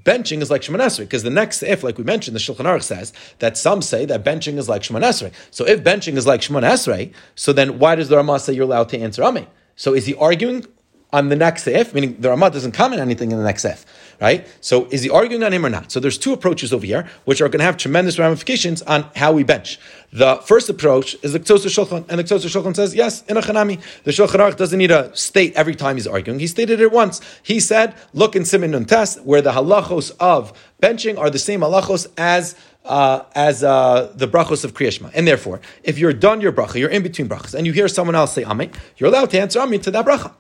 benching 0.04 0.42
is 0.42 0.52
like 0.52 0.62
Shemon 0.62 1.00
because 1.00 1.24
the 1.24 1.30
next 1.30 1.64
if, 1.64 1.84
like 1.84 1.98
we 1.98 2.04
mentioned, 2.04 2.36
the 2.36 2.40
Shulchan 2.40 2.66
Aruch 2.66 2.84
says 2.84 3.14
that 3.40 3.58
some 3.58 3.82
say 3.82 4.06
that 4.06 4.24
benching 4.24 4.58
is 4.58 4.68
like 4.68 4.82
Shemon 4.82 5.02
Esrei. 5.02 5.32
So 5.52 5.66
if 5.66 5.84
benching 5.84 6.16
is 6.16 6.28
like 6.28 6.42
Shemon 6.42 6.64
Esrei, 6.64 7.14
so 7.36 7.54
then 7.54 7.80
why 7.80 7.96
does 7.96 8.10
the 8.10 8.18
Ramah 8.18 8.40
say 8.40 8.54
you're 8.54 8.66
allowed 8.66 8.90
to 8.90 9.00
answer 9.00 9.24
Amen? 9.24 9.48
So 9.76 9.94
is 9.94 10.06
he 10.06 10.16
arguing 10.16 10.66
on 11.12 11.30
the 11.30 11.36
next 11.36 11.68
if, 11.68 11.94
meaning 11.94 12.20
the 12.20 12.30
Ramah 12.30 12.50
doesn't 12.50 12.74
comment 12.74 13.02
anything 13.02 13.32
in 13.32 13.38
the 13.38 13.44
next 13.44 13.66
if, 13.66 13.86
right? 14.22 14.48
So 14.62 14.86
is 14.86 15.04
he 15.04 15.10
arguing 15.10 15.44
on 15.44 15.54
him 15.54 15.66
or 15.66 15.70
not? 15.70 15.92
So 15.92 16.00
there's 16.00 16.18
two 16.18 16.34
approaches 16.34 16.74
over 16.74 16.86
here, 16.86 17.08
which 17.26 17.42
are 17.42 17.50
going 17.50 17.60
to 17.60 17.66
have 17.66 17.78
tremendous 17.78 18.20
ramifications 18.20 18.82
on 18.84 19.10
how 19.16 19.32
we 19.32 19.44
bench. 19.44 19.80
The 20.12 20.38
first 20.46 20.70
approach 20.70 21.16
is 21.24 21.34
the 21.34 21.40
Ktosah 21.40 21.68
Shulchan, 21.68 22.06
and 22.10 22.20
the 22.20 22.24
Ktosah 22.24 22.46
Shulchan 22.46 22.76
says, 22.76 22.94
yes, 22.94 23.24
in 23.24 23.38
a 23.38 23.42
Chanami, 23.42 23.82
the 24.04 24.12
Shulchan 24.12 24.40
Aruch 24.40 24.58
doesn't 24.58 24.78
need 24.78 24.88
to 24.88 25.16
state 25.16 25.54
every 25.56 25.76
time 25.76 25.96
he's 25.96 26.08
arguing. 26.08 26.40
He 26.40 26.48
stated 26.48 26.80
it 26.80 26.92
once. 26.92 27.22
He 27.42 27.60
said, 27.60 27.96
look 28.14 28.36
in 28.36 28.46
Simin 28.46 28.72
Nun 28.72 28.86
Test, 28.86 29.24
where 29.24 29.42
the 29.42 29.52
halachos 29.52 30.12
of 30.20 30.54
benching 30.82 31.18
are 31.18 31.30
the 31.30 31.40
same 31.40 31.62
halachos 31.62 32.08
as 32.18 32.56
uh, 32.86 33.24
as 33.34 33.64
uh, 33.64 34.12
the 34.14 34.28
brachos 34.28 34.66
of 34.66 34.74
Kriyashma. 34.74 35.10
And 35.14 35.26
therefore, 35.26 35.62
if 35.84 35.98
you're 35.98 36.12
done 36.12 36.42
your 36.42 36.52
bracha, 36.52 36.76
you're 36.76 36.90
in 36.90 37.02
between 37.02 37.30
brachas, 37.30 37.54
and 37.54 37.66
you 37.66 37.72
hear 37.72 37.88
someone 37.88 38.14
else 38.14 38.34
say 38.34 38.44
Amen, 38.44 38.72
you're 38.98 39.10
allowed 39.10 39.30
to 39.30 39.40
answer 39.40 39.62
Amen 39.62 39.80
to 39.82 39.92
that 39.92 40.06
bracha 40.06 40.34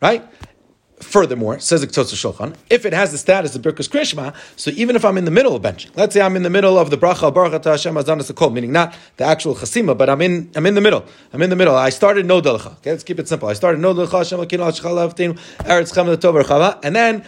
right? 0.00 0.24
Furthermore, 1.00 1.58
says 1.58 1.80
the 1.80 1.86
Ktotza 1.86 2.14
Shulchan, 2.14 2.56
if 2.70 2.84
it 2.84 2.92
has 2.92 3.12
the 3.12 3.18
status 3.18 3.54
of 3.54 3.62
Birkus 3.62 3.88
Krishma, 3.88 4.34
so 4.56 4.70
even 4.72 4.96
if 4.96 5.04
I'm 5.04 5.16
in 5.16 5.24
the 5.24 5.30
middle 5.30 5.54
of 5.54 5.62
benching, 5.62 5.90
let's 5.96 6.14
say 6.14 6.20
I'm 6.20 6.36
in 6.36 6.42
the 6.42 6.50
middle 6.50 6.78
of 6.78 6.90
the 6.90 6.98
bracha 6.98 7.32
Baruch 7.32 7.64
Hashem 7.64 7.94
Azanas 7.94 8.34
Kol, 8.34 8.50
meaning 8.50 8.72
not 8.72 8.94
the 9.16 9.24
actual 9.24 9.54
chasima, 9.54 9.96
but 9.96 10.10
I'm 10.10 10.20
in 10.20 10.50
I'm 10.56 10.66
in 10.66 10.74
the 10.74 10.80
middle. 10.80 11.04
I'm 11.32 11.42
in 11.42 11.50
the 11.50 11.56
middle. 11.56 11.76
I 11.76 11.90
started 11.90 12.26
no 12.26 12.38
Okay, 12.38 12.90
let's 12.90 13.04
keep 13.04 13.18
it 13.18 13.28
simple. 13.28 13.48
I 13.48 13.52
started 13.52 13.80
no 13.80 13.94
Hashem 13.94 14.38
Eretz 14.38 14.78
and 16.84 16.96
then 16.96 17.24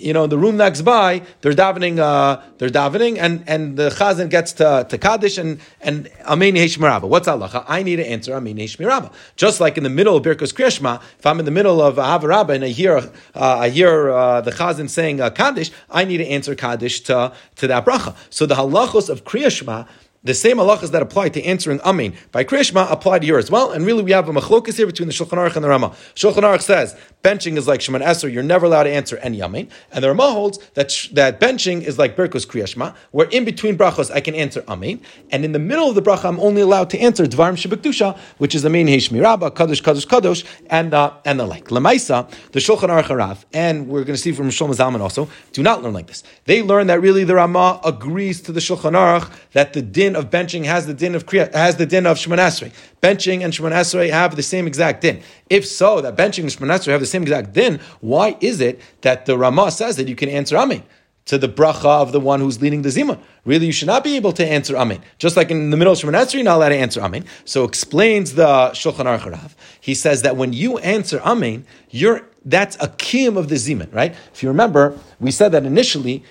you 0.00 0.12
know, 0.12 0.26
the 0.26 0.38
room 0.38 0.56
next 0.56 0.82
by, 0.82 1.22
they're 1.40 1.52
davening, 1.52 1.98
uh, 1.98 2.40
they're 2.58 2.68
davening, 2.68 3.18
and, 3.18 3.44
and 3.46 3.76
the 3.76 3.90
chazan 3.90 4.30
gets 4.30 4.52
to, 4.54 4.86
to 4.88 4.98
Kaddish 4.98 5.38
and, 5.38 5.60
and 5.80 6.10
Amen 6.24 6.54
Heshmirabba. 6.54 7.08
What's 7.08 7.28
Allah? 7.28 7.64
I 7.68 7.82
need 7.82 7.96
to 7.96 8.06
answer 8.06 8.34
Amen 8.34 8.56
Heshmirabba. 8.56 9.12
Just 9.36 9.60
like 9.60 9.76
in 9.76 9.84
the 9.84 9.90
middle 9.90 10.16
of 10.16 10.22
Birkus 10.22 10.52
Krishma, 10.52 11.00
if 11.18 11.26
I'm 11.26 11.38
in 11.38 11.44
the 11.44 11.50
middle 11.50 11.80
of 11.80 11.96
Avarabba 11.96 12.54
and 12.54 12.64
I 12.64 12.68
hear, 12.68 12.96
uh, 12.96 13.10
I 13.34 13.68
hear 13.68 14.10
uh, 14.10 14.40
the 14.40 14.50
chazan 14.50 14.88
saying 14.88 15.20
uh, 15.20 15.30
Kaddish, 15.30 15.70
I 15.90 16.04
need 16.04 16.18
to 16.18 16.26
answer 16.26 16.54
Kaddish 16.54 17.00
to, 17.02 17.32
to 17.56 17.66
that 17.66 17.84
bracha. 17.84 18.14
So 18.30 18.46
the 18.46 18.54
halachos 18.54 19.08
of 19.08 19.24
Kriyashma, 19.24 19.88
the 20.24 20.34
same 20.34 20.56
halachas 20.56 20.90
that 20.90 21.02
apply 21.02 21.28
to 21.30 21.42
answering 21.44 21.80
Amen 21.80 22.14
by 22.32 22.44
Krishma 22.44 22.90
apply 22.90 23.20
to 23.20 23.26
here 23.26 23.38
as 23.38 23.50
well. 23.50 23.72
And 23.72 23.86
really, 23.86 24.02
we 24.02 24.12
have 24.12 24.28
a 24.28 24.32
machlokas 24.32 24.76
here 24.76 24.86
between 24.86 25.08
the 25.08 25.14
Shulchan 25.14 25.38
Aruch 25.38 25.54
and 25.54 25.64
the 25.64 25.68
Rama. 25.68 25.90
Shulchan 26.14 26.42
Aruch 26.42 26.62
says 26.62 26.96
benching 27.22 27.56
is 27.56 27.68
like 27.68 27.80
Shemon 27.80 28.00
Esser, 28.00 28.28
you're 28.28 28.42
never 28.42 28.66
allowed 28.66 28.84
to 28.84 28.90
answer 28.90 29.16
any 29.18 29.42
Amen. 29.42 29.68
And 29.92 30.02
the 30.02 30.08
Rama 30.08 30.30
holds 30.30 30.58
that, 30.74 30.90
sh- 30.90 31.08
that 31.10 31.40
benching 31.40 31.82
is 31.82 31.98
like 31.98 32.16
Berkos 32.16 32.46
Kriyashma, 32.46 32.94
where 33.10 33.28
in 33.28 33.44
between 33.44 33.76
brachos 33.76 34.10
I 34.10 34.20
can 34.20 34.34
answer 34.34 34.64
Amen. 34.68 35.00
And 35.30 35.44
in 35.44 35.52
the 35.52 35.58
middle 35.58 35.88
of 35.88 35.94
the 35.94 36.02
bracha, 36.02 36.26
I'm 36.26 36.40
only 36.40 36.62
allowed 36.62 36.90
to 36.90 36.98
answer 36.98 37.24
Dvarim 37.26 37.54
Shebekdusha, 37.54 38.18
which 38.38 38.54
is 38.54 38.64
Amen 38.64 38.86
Heshmirabba, 38.86 39.50
Kadosh, 39.52 39.82
Kadosh, 39.82 40.06
Kadosh, 40.06 40.44
and, 40.68 40.94
uh, 40.94 41.12
and 41.24 41.38
the 41.40 41.46
like. 41.46 41.66
Lemaisa, 41.66 42.28
the 42.52 42.60
Shulchan 42.60 42.88
Aruch 42.88 43.04
Harav, 43.04 43.44
and 43.52 43.88
we're 43.88 44.04
going 44.04 44.16
to 44.16 44.22
see 44.22 44.32
from 44.32 44.48
Shlomo 44.48 44.74
Zalman 44.74 45.00
also, 45.00 45.28
do 45.52 45.62
not 45.62 45.82
learn 45.82 45.94
like 45.94 46.06
this. 46.06 46.22
They 46.44 46.62
learn 46.62 46.86
that 46.88 47.00
really 47.00 47.24
the 47.24 47.34
Rama 47.34 47.80
agrees 47.84 48.40
to 48.42 48.52
the 48.52 48.60
Shulchan 48.60 48.92
Aruch 48.92 49.30
that 49.52 49.72
the 49.72 49.82
din 49.82 50.07
of 50.16 50.30
benching 50.30 50.64
has 50.64 50.86
the 50.86 50.94
din 50.94 51.14
of 51.14 51.26
Kriya, 51.26 51.52
has 51.54 51.76
the 51.76 51.86
din 51.86 52.06
of 52.06 52.18
Shemon. 52.18 52.72
Benching 53.02 53.44
and 53.44 53.52
Shemon 53.52 54.10
have 54.10 54.36
the 54.36 54.42
same 54.42 54.66
exact 54.66 55.02
din. 55.02 55.22
If 55.48 55.66
so, 55.66 56.00
that 56.00 56.16
benching 56.16 56.42
and 56.42 56.50
Shemon 56.50 56.86
have 56.86 57.00
the 57.00 57.06
same 57.06 57.22
exact 57.22 57.52
din, 57.52 57.80
why 58.00 58.36
is 58.40 58.60
it 58.60 58.80
that 59.02 59.26
the 59.26 59.36
Ramah 59.36 59.70
says 59.70 59.96
that 59.96 60.08
you 60.08 60.16
can 60.16 60.28
answer 60.28 60.56
Amen? 60.56 60.82
to 61.28 61.36
the 61.36 61.48
bracha 61.48 61.84
of 61.84 62.10
the 62.12 62.20
one 62.20 62.40
who's 62.40 62.62
leading 62.62 62.80
the 62.80 62.90
zima. 62.90 63.18
Really, 63.44 63.66
you 63.66 63.72
should 63.72 63.86
not 63.86 64.02
be 64.02 64.16
able 64.16 64.32
to 64.32 64.46
answer 64.46 64.74
amen. 64.78 65.02
Just 65.18 65.36
like 65.36 65.50
in 65.50 65.68
the 65.68 65.76
middle 65.76 65.92
of 65.92 65.98
Shemon 65.98 66.32
you're 66.32 66.42
not 66.42 66.56
allowed 66.56 66.70
to 66.70 66.76
answer 66.76 67.02
amen. 67.02 67.26
So 67.44 67.64
explains 67.64 68.32
the 68.32 68.46
Shulchan 68.70 69.04
Aruch 69.04 69.30
Rav. 69.30 69.54
He 69.78 69.94
says 69.94 70.22
that 70.22 70.36
when 70.36 70.54
you 70.54 70.78
answer 70.78 71.20
amen, 71.20 71.66
you're 71.90 72.26
that's 72.46 72.76
a 72.76 72.88
kiyum 72.88 73.36
of 73.36 73.50
the 73.50 73.56
zimun, 73.56 73.92
right? 73.94 74.14
If 74.32 74.42
you 74.42 74.48
remember, 74.48 74.98
we 75.20 75.30
said 75.30 75.52
that 75.52 75.66
initially 75.66 76.24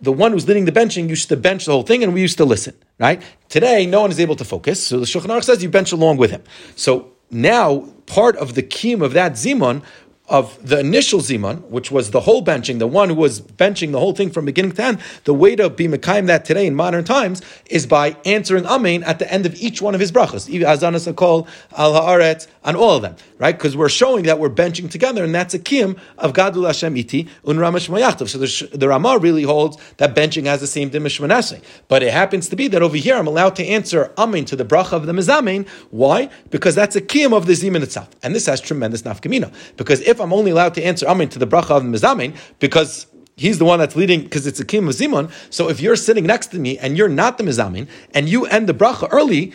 the 0.00 0.12
one 0.12 0.32
who's 0.32 0.48
leading 0.48 0.64
the 0.64 0.72
benching 0.72 1.08
used 1.08 1.28
to 1.28 1.36
bench 1.36 1.66
the 1.66 1.72
whole 1.72 1.82
thing, 1.82 2.02
and 2.02 2.14
we 2.14 2.20
used 2.20 2.38
to 2.38 2.44
listen. 2.44 2.74
Right 2.98 3.22
today, 3.48 3.86
no 3.86 4.02
one 4.02 4.10
is 4.10 4.20
able 4.20 4.36
to 4.36 4.44
focus, 4.44 4.84
so 4.84 4.98
the 4.98 5.06
Shulchan 5.06 5.26
Aruch 5.26 5.44
says 5.44 5.62
you 5.62 5.68
bench 5.68 5.92
along 5.92 6.16
with 6.18 6.30
him. 6.30 6.42
So 6.76 7.12
now, 7.30 7.88
part 8.06 8.36
of 8.36 8.54
the 8.54 8.62
kiyum 8.62 9.02
of 9.02 9.12
that 9.12 9.32
zimun 9.32 9.82
of 10.30 10.64
the 10.66 10.78
initial 10.78 11.18
zimun, 11.18 11.60
which 11.68 11.90
was 11.90 12.12
the 12.12 12.20
whole 12.20 12.42
benching, 12.42 12.78
the 12.78 12.86
one 12.86 13.08
who 13.08 13.16
was 13.16 13.40
benching 13.40 13.90
the 13.90 13.98
whole 13.98 14.14
thing 14.14 14.30
from 14.30 14.44
beginning 14.44 14.70
to 14.70 14.82
end, 14.82 14.98
the 15.24 15.34
way 15.34 15.56
to 15.56 15.68
be 15.68 15.88
Mekayim 15.88 16.28
that 16.28 16.44
today 16.44 16.68
in 16.68 16.74
modern 16.76 17.02
times 17.02 17.42
is 17.66 17.84
by 17.84 18.16
answering 18.24 18.64
Amen 18.64 19.02
at 19.02 19.18
the 19.18 19.30
end 19.30 19.44
of 19.44 19.60
each 19.60 19.82
one 19.82 19.92
of 19.92 20.00
his 20.00 20.12
brachas, 20.12 20.48
Azanas 20.48 21.12
Akol, 21.12 21.48
Al 21.76 21.94
Haaretz, 21.94 22.46
and 22.62 22.76
all 22.76 22.94
of 22.94 23.02
them, 23.02 23.16
right? 23.38 23.56
Because 23.58 23.76
we're 23.76 23.88
showing 23.88 24.24
that 24.24 24.38
we're 24.38 24.48
benching 24.48 24.88
together, 24.88 25.24
and 25.24 25.34
that's 25.34 25.52
a 25.52 25.58
kiyum 25.58 25.98
of 26.16 26.32
Gadul 26.32 26.64
Hashem 26.64 26.96
Iti, 26.96 27.26
Un 27.44 27.56
Ramash 27.56 27.86
So 28.28 28.38
the, 28.38 28.76
the 28.76 28.88
Ramah 28.88 29.18
really 29.18 29.42
holds 29.42 29.78
that 29.96 30.14
benching 30.14 30.44
has 30.44 30.60
the 30.60 30.68
same 30.68 30.90
dimash 30.90 31.60
But 31.88 32.04
it 32.04 32.12
happens 32.12 32.48
to 32.50 32.56
be 32.56 32.68
that 32.68 32.82
over 32.82 32.96
here 32.96 33.16
I'm 33.16 33.26
allowed 33.26 33.56
to 33.56 33.66
answer 33.66 34.12
Amen 34.16 34.44
to 34.44 34.54
the 34.54 34.64
bracha 34.64 34.92
of 34.92 35.06
the 35.06 35.12
Mizamein. 35.12 35.66
Why? 35.90 36.30
Because 36.50 36.76
that's 36.76 36.94
a 36.94 37.00
kiyum 37.00 37.36
of 37.36 37.46
the 37.46 37.54
Zimin 37.54 37.82
itself. 37.82 38.10
And 38.22 38.32
this 38.32 38.46
has 38.46 38.60
tremendous 38.60 39.02
nafkamina. 39.02 39.52
Because 39.76 40.00
if 40.02 40.19
I'm 40.22 40.32
only 40.32 40.50
allowed 40.50 40.74
to 40.74 40.82
answer 40.82 41.06
Amen 41.06 41.28
to 41.30 41.38
the 41.38 41.46
bracha 41.46 41.70
of 41.70 41.84
the 41.84 41.90
Mizamein, 41.90 42.36
because 42.58 43.06
he's 43.36 43.58
the 43.58 43.64
one 43.64 43.78
that's 43.78 43.96
leading 43.96 44.22
because 44.22 44.46
it's 44.46 44.60
a 44.60 44.64
kim 44.64 44.86
of 44.88 44.94
Zimon. 44.94 45.32
So 45.50 45.70
if 45.70 45.80
you're 45.80 45.96
sitting 45.96 46.24
next 46.24 46.48
to 46.48 46.58
me 46.58 46.78
and 46.78 46.96
you're 46.96 47.08
not 47.08 47.38
the 47.38 47.44
Mizamin 47.44 47.88
and 48.12 48.28
you 48.28 48.44
end 48.46 48.68
the 48.68 48.74
bracha 48.74 49.08
early, 49.10 49.52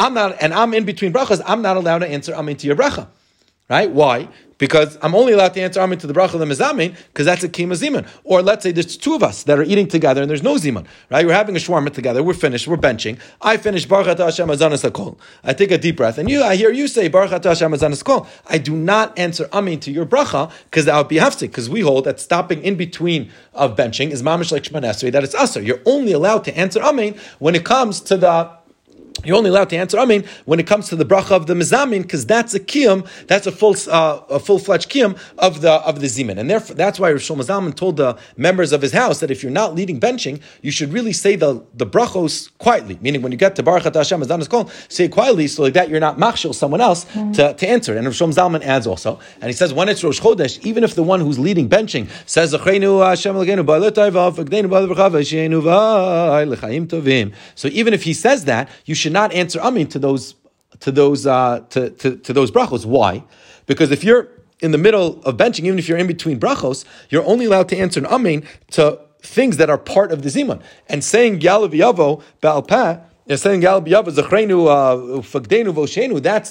I'm 0.00 0.14
not, 0.14 0.36
and 0.40 0.54
I'm 0.54 0.74
in 0.74 0.84
between 0.84 1.12
brachas, 1.12 1.42
I'm 1.46 1.62
not 1.62 1.76
allowed 1.76 1.98
to 1.98 2.08
answer 2.08 2.34
Amen 2.34 2.56
to 2.56 2.66
your 2.66 2.76
bracha. 2.76 3.08
Right? 3.68 3.90
Why? 3.90 4.28
Because 4.58 4.98
I'm 5.00 5.14
only 5.14 5.32
allowed 5.32 5.54
to 5.54 5.62
answer 5.62 5.80
Amen 5.80 5.98
to 5.98 6.06
the 6.06 6.12
bracha 6.12 6.32
mezamin 6.32 6.94
because 7.08 7.24
that's 7.24 7.42
a 7.42 7.48
kima 7.48 7.72
zimun. 7.72 8.06
Or 8.22 8.42
let's 8.42 8.62
say 8.62 8.72
there's 8.72 8.96
two 8.96 9.14
of 9.14 9.22
us 9.22 9.42
that 9.44 9.58
are 9.58 9.62
eating 9.62 9.88
together 9.88 10.20
and 10.20 10.30
there's 10.30 10.42
no 10.42 10.56
zimun. 10.56 10.86
Right? 11.10 11.26
We're 11.26 11.32
having 11.32 11.56
a 11.56 11.58
shawarma 11.58 11.90
together. 11.90 12.22
We're 12.22 12.34
finished. 12.34 12.68
We're 12.68 12.76
benching. 12.76 13.18
I 13.40 13.56
finish 13.56 13.86
Baruch 13.86 14.18
Hashem 14.18 14.48
Azanas. 14.48 15.18
I 15.42 15.52
take 15.54 15.70
a 15.70 15.78
deep 15.78 15.96
breath, 15.96 16.18
and 16.18 16.30
you, 16.30 16.42
I 16.42 16.56
hear 16.56 16.70
you 16.70 16.86
say 16.86 17.08
Baruch 17.08 17.30
Hashem 17.30 17.72
Azanas. 17.72 18.28
I 18.46 18.58
do 18.58 18.76
not 18.76 19.18
answer 19.18 19.48
Amen 19.52 19.80
to 19.80 19.90
your 19.90 20.06
bracha 20.06 20.52
because 20.64 20.84
that 20.84 20.96
would 20.98 21.08
be 21.08 21.16
hafsik. 21.16 21.48
Because 21.48 21.70
we 21.70 21.80
hold 21.80 22.04
that 22.04 22.20
stopping 22.20 22.62
in 22.62 22.76
between 22.76 23.30
of 23.54 23.76
benching 23.76 24.10
is 24.10 24.22
mamish 24.22 24.52
like 24.52 24.64
Shman 24.64 24.82
that 24.82 25.24
it's 25.24 25.34
usher. 25.34 25.62
You're 25.62 25.80
only 25.86 26.12
allowed 26.12 26.44
to 26.44 26.56
answer 26.56 26.80
Amen 26.82 27.16
when 27.38 27.54
it 27.54 27.64
comes 27.64 28.00
to 28.02 28.18
the 28.18 28.63
you're 29.24 29.36
only 29.36 29.50
allowed 29.50 29.70
to 29.70 29.76
answer 29.76 29.98
Amen 29.98 30.24
when 30.44 30.58
it 30.58 30.66
comes 30.66 30.88
to 30.88 30.96
the 30.96 31.04
bracha 31.04 31.32
of 31.32 31.46
the 31.46 31.54
mezamin, 31.54 32.02
because 32.02 32.26
that's 32.26 32.54
a 32.54 32.60
kiyum, 32.60 33.06
that's 33.26 33.46
a 33.46 33.52
full 33.52 33.76
uh, 33.88 34.20
a 34.28 34.40
full 34.40 34.58
fledged 34.58 34.90
kiyum 34.90 35.18
of 35.38 35.60
the 35.60 35.72
of 35.72 36.00
the 36.00 36.06
zimin, 36.06 36.38
and 36.38 36.50
therefore 36.50 36.74
that's 36.74 36.98
why 36.98 37.10
Rosh 37.12 37.30
Zalman 37.30 37.74
told 37.74 37.96
the 37.96 38.18
members 38.36 38.72
of 38.72 38.82
his 38.82 38.92
house 38.92 39.20
that 39.20 39.30
if 39.30 39.42
you're 39.42 39.52
not 39.52 39.74
leading 39.74 40.00
benching, 40.00 40.40
you 40.62 40.70
should 40.70 40.92
really 40.92 41.12
say 41.12 41.36
the 41.36 41.62
the 41.74 41.86
brachos 41.86 42.50
quietly. 42.58 42.98
Meaning, 43.00 43.22
when 43.22 43.32
you 43.32 43.38
get 43.38 43.56
to 43.56 43.62
Baruch 43.62 43.84
Hashem 43.84 44.20
Azanas 44.20 44.48
Kol, 44.48 44.68
say 44.88 45.04
it 45.04 45.12
quietly, 45.12 45.46
so 45.46 45.62
like 45.62 45.74
that 45.74 45.88
you're 45.88 46.00
not 46.00 46.18
machshel 46.18 46.52
someone 46.52 46.80
else 46.80 47.04
mm-hmm. 47.06 47.32
to, 47.32 47.54
to 47.54 47.68
answer. 47.68 47.96
And 47.96 48.06
Rosh 48.06 48.20
Zalman 48.20 48.62
adds 48.62 48.86
also, 48.86 49.20
and 49.36 49.44
he 49.44 49.52
says 49.52 49.72
when 49.72 49.88
it's 49.88 50.02
Rosh 50.02 50.20
Chodesh, 50.20 50.58
even 50.64 50.82
if 50.82 50.94
the 50.94 51.02
one 51.02 51.20
who's 51.20 51.38
leading 51.38 51.68
benching 51.68 52.08
says 52.26 52.54
so 57.54 57.68
even 57.68 57.94
if 57.94 58.02
he 58.02 58.12
says 58.12 58.44
that, 58.44 58.68
you 58.84 58.94
should 58.94 59.03
not 59.12 59.32
answer 59.32 59.60
Amin 59.60 59.86
to 59.88 59.98
those 59.98 60.34
to 60.80 60.90
those 60.90 61.26
uh, 61.26 61.60
to, 61.70 61.90
to, 61.90 62.16
to 62.16 62.32
those 62.32 62.50
brachos. 62.50 62.84
Why? 62.84 63.24
Because 63.66 63.90
if 63.90 64.04
you're 64.04 64.28
in 64.60 64.70
the 64.70 64.78
middle 64.78 65.22
of 65.22 65.36
benching, 65.36 65.64
even 65.64 65.78
if 65.78 65.88
you're 65.88 65.98
in 65.98 66.06
between 66.06 66.38
brachos, 66.38 66.84
you're 67.10 67.24
only 67.24 67.46
allowed 67.46 67.68
to 67.68 67.76
answer 67.76 68.00
an 68.00 68.06
Amin 68.06 68.44
to 68.72 69.00
things 69.20 69.56
that 69.56 69.70
are 69.70 69.78
part 69.78 70.12
of 70.12 70.22
the 70.22 70.28
zimun. 70.28 70.62
And 70.88 71.02
saying 71.02 71.40
Yalav 71.40 71.70
Yavo 71.70 72.22
Baal 72.40 72.62
You're 73.26 73.38
saying 73.38 73.64
uh. 73.64 73.80
That's 73.80 74.16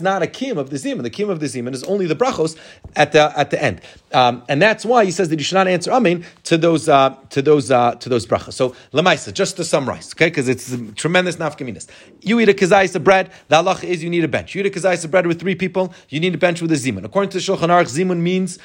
not 0.01 0.23
a 0.23 0.27
kim 0.27 0.57
of 0.57 0.71
the 0.71 0.77
zimun. 0.77 1.03
The 1.03 1.11
kim 1.11 1.29
of 1.29 1.39
the 1.39 1.45
zimun 1.45 1.71
is 1.71 1.83
only 1.83 2.07
the 2.07 2.15
brachos 2.15 2.57
at 2.95 3.11
the 3.11 3.31
at 3.37 3.51
the 3.51 3.63
end, 3.63 3.81
um, 4.11 4.41
and 4.49 4.59
that's 4.59 4.83
why 4.83 5.05
he 5.05 5.11
says 5.11 5.29
that 5.29 5.37
you 5.37 5.43
should 5.43 5.53
not 5.53 5.67
answer 5.67 5.91
amen 5.91 6.25
to 6.45 6.57
those 6.57 6.89
uh, 6.89 7.15
to 7.29 7.43
those 7.43 7.69
uh, 7.69 7.93
to 7.95 8.09
those 8.09 8.25
brachos. 8.25 8.53
So 8.53 8.73
lemaisa, 8.91 9.31
just 9.31 9.55
to 9.57 9.63
summarize, 9.63 10.15
okay, 10.15 10.29
because 10.29 10.49
it's 10.49 10.75
tremendous 10.95 11.35
nafkaminas. 11.35 11.87
You 12.21 12.39
eat 12.39 12.49
a 12.49 12.53
kazayis 12.53 12.95
of 12.95 13.03
bread. 13.03 13.29
The 13.49 13.57
halach 13.57 13.83
is 13.83 14.03
you 14.03 14.09
need 14.09 14.23
a 14.23 14.27
bench. 14.27 14.55
You 14.55 14.63
eat 14.63 14.75
a 14.75 14.79
kazayis 14.79 15.05
of 15.05 15.11
bread 15.11 15.27
with 15.27 15.39
three 15.39 15.53
people. 15.53 15.93
You 16.09 16.19
need 16.19 16.33
a 16.33 16.39
bench 16.39 16.59
with 16.59 16.71
a 16.71 16.75
zimun. 16.75 17.05
According 17.05 17.29
to 17.31 17.37
the 17.37 17.43
Shulchan 17.43 17.69
Aruch, 17.69 17.91
zimun 17.95 18.21
means 18.21 18.57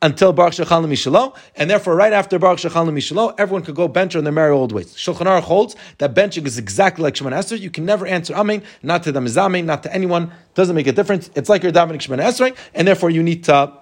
until 0.00 0.32
Baruch 0.32 0.54
Shechan 0.54 0.84
Mishalo, 0.86 1.36
and 1.56 1.68
therefore 1.68 1.96
right 1.96 2.12
after 2.12 2.38
Baruch 2.38 2.60
Shechan 2.60 2.88
Mishalo, 2.90 3.34
everyone 3.38 3.62
could 3.62 3.74
go 3.74 3.88
bench 3.88 4.14
on 4.14 4.24
their 4.24 4.32
merry 4.32 4.52
old 4.52 4.72
ways. 4.72 4.94
Shulchan 4.94 5.26
Aruch 5.26 5.42
holds 5.42 5.76
that 5.98 6.14
benching 6.14 6.46
is 6.46 6.58
exactly 6.58 7.02
like 7.02 7.14
Shemon 7.14 7.32
Esrei. 7.32 7.58
You 7.58 7.70
can 7.70 7.84
never 7.84 8.06
answer 8.06 8.34
Amen, 8.34 8.62
not 8.82 9.02
to 9.04 9.12
the 9.12 9.20
Mizamein, 9.20 9.64
not 9.64 9.82
to 9.82 9.94
anyone. 9.94 10.30
Doesn't 10.54 10.76
make 10.76 10.86
a 10.86 10.92
difference. 10.92 11.30
It's 11.34 11.48
like 11.48 11.62
you're 11.62 11.72
davening 11.72 11.96
Shemon 11.96 12.22
Esrei, 12.22 12.56
and 12.74 12.86
therefore 12.86 13.10
you 13.10 13.22
need 13.22 13.44
to. 13.44 13.72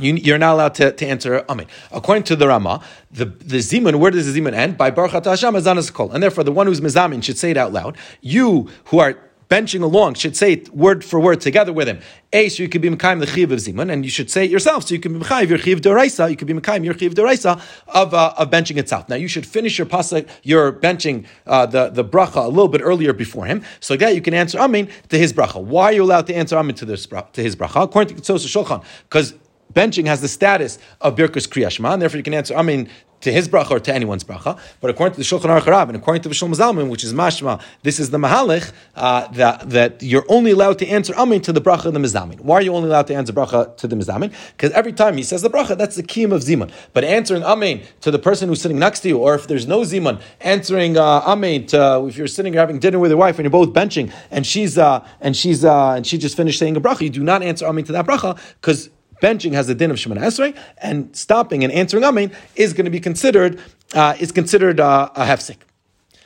You, 0.00 0.34
are 0.34 0.38
not 0.38 0.52
allowed 0.52 0.74
to, 0.76 0.92
to 0.92 1.06
answer 1.06 1.44
Amen. 1.48 1.66
According 1.90 2.22
to 2.24 2.36
the 2.36 2.46
Rama, 2.46 2.84
the, 3.10 3.24
the 3.24 3.56
Zimun, 3.56 3.96
where 3.96 4.12
does 4.12 4.32
the 4.32 4.40
Zimun 4.40 4.52
end? 4.52 4.78
By 4.78 4.90
Baruch 4.90 5.10
Hashem 5.10 5.54
Azanas 5.54 5.92
Kol. 5.92 6.12
And 6.12 6.22
therefore, 6.22 6.44
the 6.44 6.52
one 6.52 6.68
who's 6.68 6.80
Mizamin 6.80 7.20
should 7.20 7.36
say 7.36 7.50
it 7.50 7.56
out 7.56 7.72
loud. 7.72 7.96
You 8.20 8.68
who 8.84 9.00
are 9.00 9.18
benching 9.48 9.82
along 9.82 10.14
should 10.14 10.36
say 10.36 10.52
it 10.52 10.74
word 10.74 11.04
for 11.04 11.18
word 11.18 11.40
together 11.40 11.72
with 11.72 11.88
him. 11.88 12.00
A, 12.32 12.48
so 12.48 12.62
you 12.62 12.68
could 12.68 12.82
be 12.82 12.90
Mekayim 12.90 13.20
the 13.20 13.26
Chiv 13.26 13.50
of 13.50 13.58
Zimun, 13.58 13.90
and 13.90 14.04
you 14.04 14.10
should 14.10 14.30
say 14.30 14.44
it 14.44 14.50
yourself, 14.50 14.84
so 14.84 14.94
you 14.94 15.00
can 15.00 15.14
be 15.14 15.24
Mekayim 15.24 15.48
your 15.48 15.58
Chiv 15.58 15.80
Doraisa, 15.80 16.30
you 16.30 16.36
could 16.36 16.46
be 16.46 16.54
Mekayim 16.54 16.84
your 16.84 16.94
Chiv 16.94 17.14
Doraisa 17.14 17.60
of, 17.88 18.12
uh, 18.12 18.34
of 18.36 18.50
benching 18.50 18.76
itself. 18.76 19.08
Now 19.08 19.16
you 19.16 19.28
should 19.28 19.46
finish 19.46 19.78
your 19.78 19.86
pasuk, 19.86 20.28
your 20.42 20.72
benching 20.72 21.26
uh, 21.46 21.66
the, 21.66 21.88
the 21.88 22.04
bracha 22.04 22.44
a 22.44 22.48
little 22.48 22.68
bit 22.68 22.82
earlier 22.82 23.12
before 23.12 23.46
him, 23.46 23.64
so 23.80 23.96
that 23.96 24.14
you 24.14 24.20
can 24.20 24.34
answer 24.34 24.58
Amin 24.58 24.88
to 25.08 25.18
his 25.18 25.32
bracha. 25.32 25.62
Why 25.62 25.84
are 25.84 25.92
you 25.92 26.04
allowed 26.04 26.26
to 26.26 26.34
answer 26.34 26.56
Amin 26.56 26.76
to, 26.76 26.84
this, 26.84 27.06
to 27.06 27.42
his 27.42 27.56
bracha? 27.56 27.84
According 27.84 28.16
to 28.16 28.22
Tzos 28.22 28.46
Shulchan, 28.46 28.84
because 29.04 29.34
benching 29.72 30.06
has 30.06 30.20
the 30.20 30.28
status 30.28 30.78
of 31.00 31.14
Birkus 31.14 31.48
Kriyashma, 31.48 31.94
and 31.94 32.02
therefore 32.02 32.18
you 32.18 32.22
can 32.22 32.34
answer 32.34 32.54
Amin 32.54 32.88
to 33.20 33.32
his 33.32 33.48
bracha 33.48 33.70
or 33.72 33.80
to 33.80 33.94
anyone's 33.94 34.24
bracha. 34.24 34.58
But 34.80 34.90
according 34.90 35.14
to 35.14 35.18
the 35.18 35.24
Shulchan 35.24 35.50
Aruch 35.50 35.66
Rab 35.66 35.88
and 35.88 35.96
according 35.96 36.22
to 36.22 36.28
the 36.28 36.34
Shulman 36.34 36.56
Zalman, 36.56 36.88
which 36.88 37.04
is 37.04 37.12
mashma, 37.12 37.60
this 37.82 37.98
is 37.98 38.10
the 38.10 38.18
mahalich 38.18 38.72
uh, 38.94 39.28
that 39.28 39.70
that 39.70 40.02
you're 40.02 40.24
only 40.28 40.52
allowed 40.52 40.78
to 40.78 40.86
answer 40.86 41.14
amin 41.16 41.40
to 41.42 41.52
the 41.52 41.60
bracha 41.60 41.86
of 41.86 41.94
the 41.94 42.00
mizamin. 42.00 42.40
Why 42.40 42.56
are 42.56 42.62
you 42.62 42.74
only 42.74 42.88
allowed 42.88 43.06
to 43.08 43.14
answer 43.14 43.32
bracha 43.32 43.76
to 43.76 43.86
the 43.86 43.96
mizamin? 43.96 44.32
Because 44.56 44.72
every 44.72 44.92
time 44.92 45.16
he 45.16 45.22
says 45.22 45.42
the 45.42 45.50
bracha, 45.50 45.76
that's 45.76 45.96
the 45.96 46.02
kiyum 46.02 46.32
of 46.32 46.42
zimun. 46.42 46.70
But 46.92 47.04
answering 47.04 47.42
amin 47.44 47.82
to 48.02 48.10
the 48.10 48.18
person 48.18 48.48
who's 48.48 48.60
sitting 48.60 48.78
next 48.78 49.00
to 49.00 49.08
you, 49.08 49.18
or 49.18 49.34
if 49.34 49.46
there's 49.46 49.66
no 49.66 49.80
zimun, 49.80 50.20
answering 50.40 50.96
uh, 50.96 51.22
amin 51.26 51.66
to 51.66 52.06
if 52.08 52.16
you're 52.16 52.26
sitting 52.26 52.54
or 52.54 52.58
having 52.58 52.78
dinner 52.78 52.98
with 52.98 53.10
your 53.10 53.18
wife 53.18 53.38
and 53.38 53.44
you're 53.44 53.50
both 53.50 53.72
benching 53.72 54.12
and 54.30 54.46
she's 54.46 54.78
uh, 54.78 55.06
and 55.20 55.36
she's 55.36 55.64
uh, 55.64 55.92
and 55.92 56.06
she 56.06 56.18
just 56.18 56.36
finished 56.36 56.58
saying 56.58 56.76
a 56.76 56.80
bracha, 56.80 57.02
you 57.02 57.10
do 57.10 57.22
not 57.22 57.42
answer 57.42 57.66
amin 57.66 57.84
to 57.84 57.92
that 57.92 58.06
bracha 58.06 58.38
because 58.60 58.90
benching 59.20 59.52
has 59.52 59.68
a 59.68 59.74
din 59.74 59.90
of 59.90 59.96
Shemana 59.96 60.20
Esrei, 60.20 60.56
and 60.78 61.14
stopping 61.14 61.64
and 61.64 61.72
answering 61.72 62.04
Amen 62.04 62.32
is 62.56 62.72
going 62.72 62.84
to 62.84 62.90
be 62.90 63.00
considered 63.00 63.60
uh, 63.94 64.14
is 64.18 64.32
considered 64.32 64.80
uh, 64.80 65.10
a 65.14 65.24
hefsek. 65.24 65.56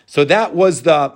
So 0.07 0.25
that 0.25 0.55
was 0.55 0.83
the 0.83 1.15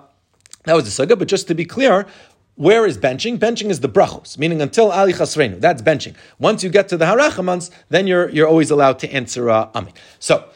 that 0.65 0.75
was 0.75 0.85
the 0.85 0.91
saga. 0.91 1.17
But 1.17 1.29
just 1.29 1.49
to 1.49 1.55
be 1.55 1.65
clear, 1.65 2.07
where 2.55 2.87
is 2.87 2.99
benching? 2.99 3.39
Benching 3.39 3.71
is 3.71 3.81
the 3.81 3.89
brachos, 3.89 4.39
meaning 4.39 4.62
until 4.62 4.91
Ali 4.91 5.12
Chasrenu. 5.12 5.61
That's 5.61 5.83
benching. 5.83 6.15
Once 6.39 6.65
you 6.65 6.71
get 6.71 6.89
to 6.89 6.97
the 6.97 7.05
harachamans, 7.05 7.71
then 7.89 8.07
you're 8.07 8.29
you're 8.31 8.49
always 8.49 8.71
allowed 8.71 8.99
to 9.01 9.11
answer 9.11 9.51
uh, 9.51 9.71
Amen. 9.75 9.93
So. 10.19 10.49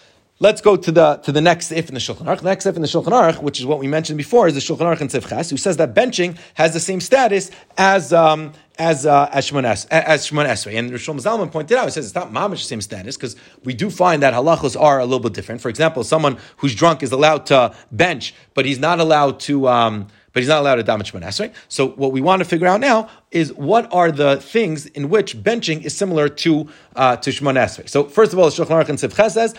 Let's 0.42 0.62
go 0.62 0.74
to 0.74 0.90
the 0.90 1.16
to 1.16 1.32
the 1.32 1.42
next 1.42 1.70
if 1.70 1.88
in 1.90 1.94
the 1.94 2.00
Shulchan 2.00 2.24
Aruch. 2.24 2.38
The 2.38 2.44
next 2.44 2.64
if 2.64 2.74
in 2.74 2.80
the 2.80 2.88
Shulchan 2.88 3.12
Aruch, 3.12 3.42
which 3.42 3.60
is 3.60 3.66
what 3.66 3.78
we 3.78 3.86
mentioned 3.86 4.16
before, 4.16 4.48
is 4.48 4.54
the 4.54 4.60
Shulchan 4.60 4.86
Aruch 4.86 5.02
and 5.02 5.10
Tzivchas, 5.10 5.50
who 5.50 5.58
says 5.58 5.76
that 5.76 5.94
benching 5.94 6.38
has 6.54 6.72
the 6.72 6.80
same 6.80 7.02
status 7.02 7.50
as 7.76 8.10
um, 8.14 8.54
as 8.78 9.04
uh, 9.04 9.28
as 9.32 9.44
Shimon 9.44 9.66
as 9.66 9.84
Esrei. 9.84 10.78
And 10.78 10.90
Rishon 10.90 11.20
Zalman 11.20 11.52
pointed 11.52 11.76
out, 11.76 11.84
he 11.84 11.90
says 11.90 12.06
it's 12.06 12.14
not 12.14 12.32
mamish 12.32 12.62
the 12.62 12.68
same 12.68 12.80
status 12.80 13.18
because 13.18 13.36
we 13.64 13.74
do 13.74 13.90
find 13.90 14.22
that 14.22 14.32
halachos 14.32 14.80
are 14.80 14.98
a 14.98 15.04
little 15.04 15.20
bit 15.20 15.34
different. 15.34 15.60
For 15.60 15.68
example, 15.68 16.04
someone 16.04 16.38
who's 16.56 16.74
drunk 16.74 17.02
is 17.02 17.12
allowed 17.12 17.44
to 17.46 17.76
bench, 17.92 18.34
but 18.54 18.64
he's 18.64 18.78
not 18.78 18.98
allowed 18.98 19.40
to. 19.40 19.68
Um, 19.68 20.08
but 20.32 20.42
he's 20.42 20.48
not 20.48 20.60
allowed 20.60 20.76
to 20.76 20.84
damage 20.84 21.10
Shimon 21.10 21.28
Esrei. 21.28 21.52
So 21.68 21.88
what 21.88 22.12
we 22.12 22.20
want 22.20 22.40
to 22.40 22.44
figure 22.44 22.68
out 22.68 22.80
now 22.80 23.08
is 23.32 23.52
what 23.54 23.92
are 23.92 24.12
the 24.12 24.36
things 24.36 24.86
in 24.86 25.08
which 25.08 25.36
benching 25.36 25.82
is 25.82 25.96
similar 25.96 26.28
to 26.28 26.68
uh, 26.94 27.16
to 27.16 27.32
Shimon 27.32 27.56
Esrei. 27.56 27.88
So 27.88 28.04
first 28.04 28.32
of 28.32 28.38
all, 28.38 28.48
Shulchan 28.48 28.68
Aruch 28.68 28.88
and 28.88 28.98
Tzivcha 28.98 29.30
says 29.30 29.54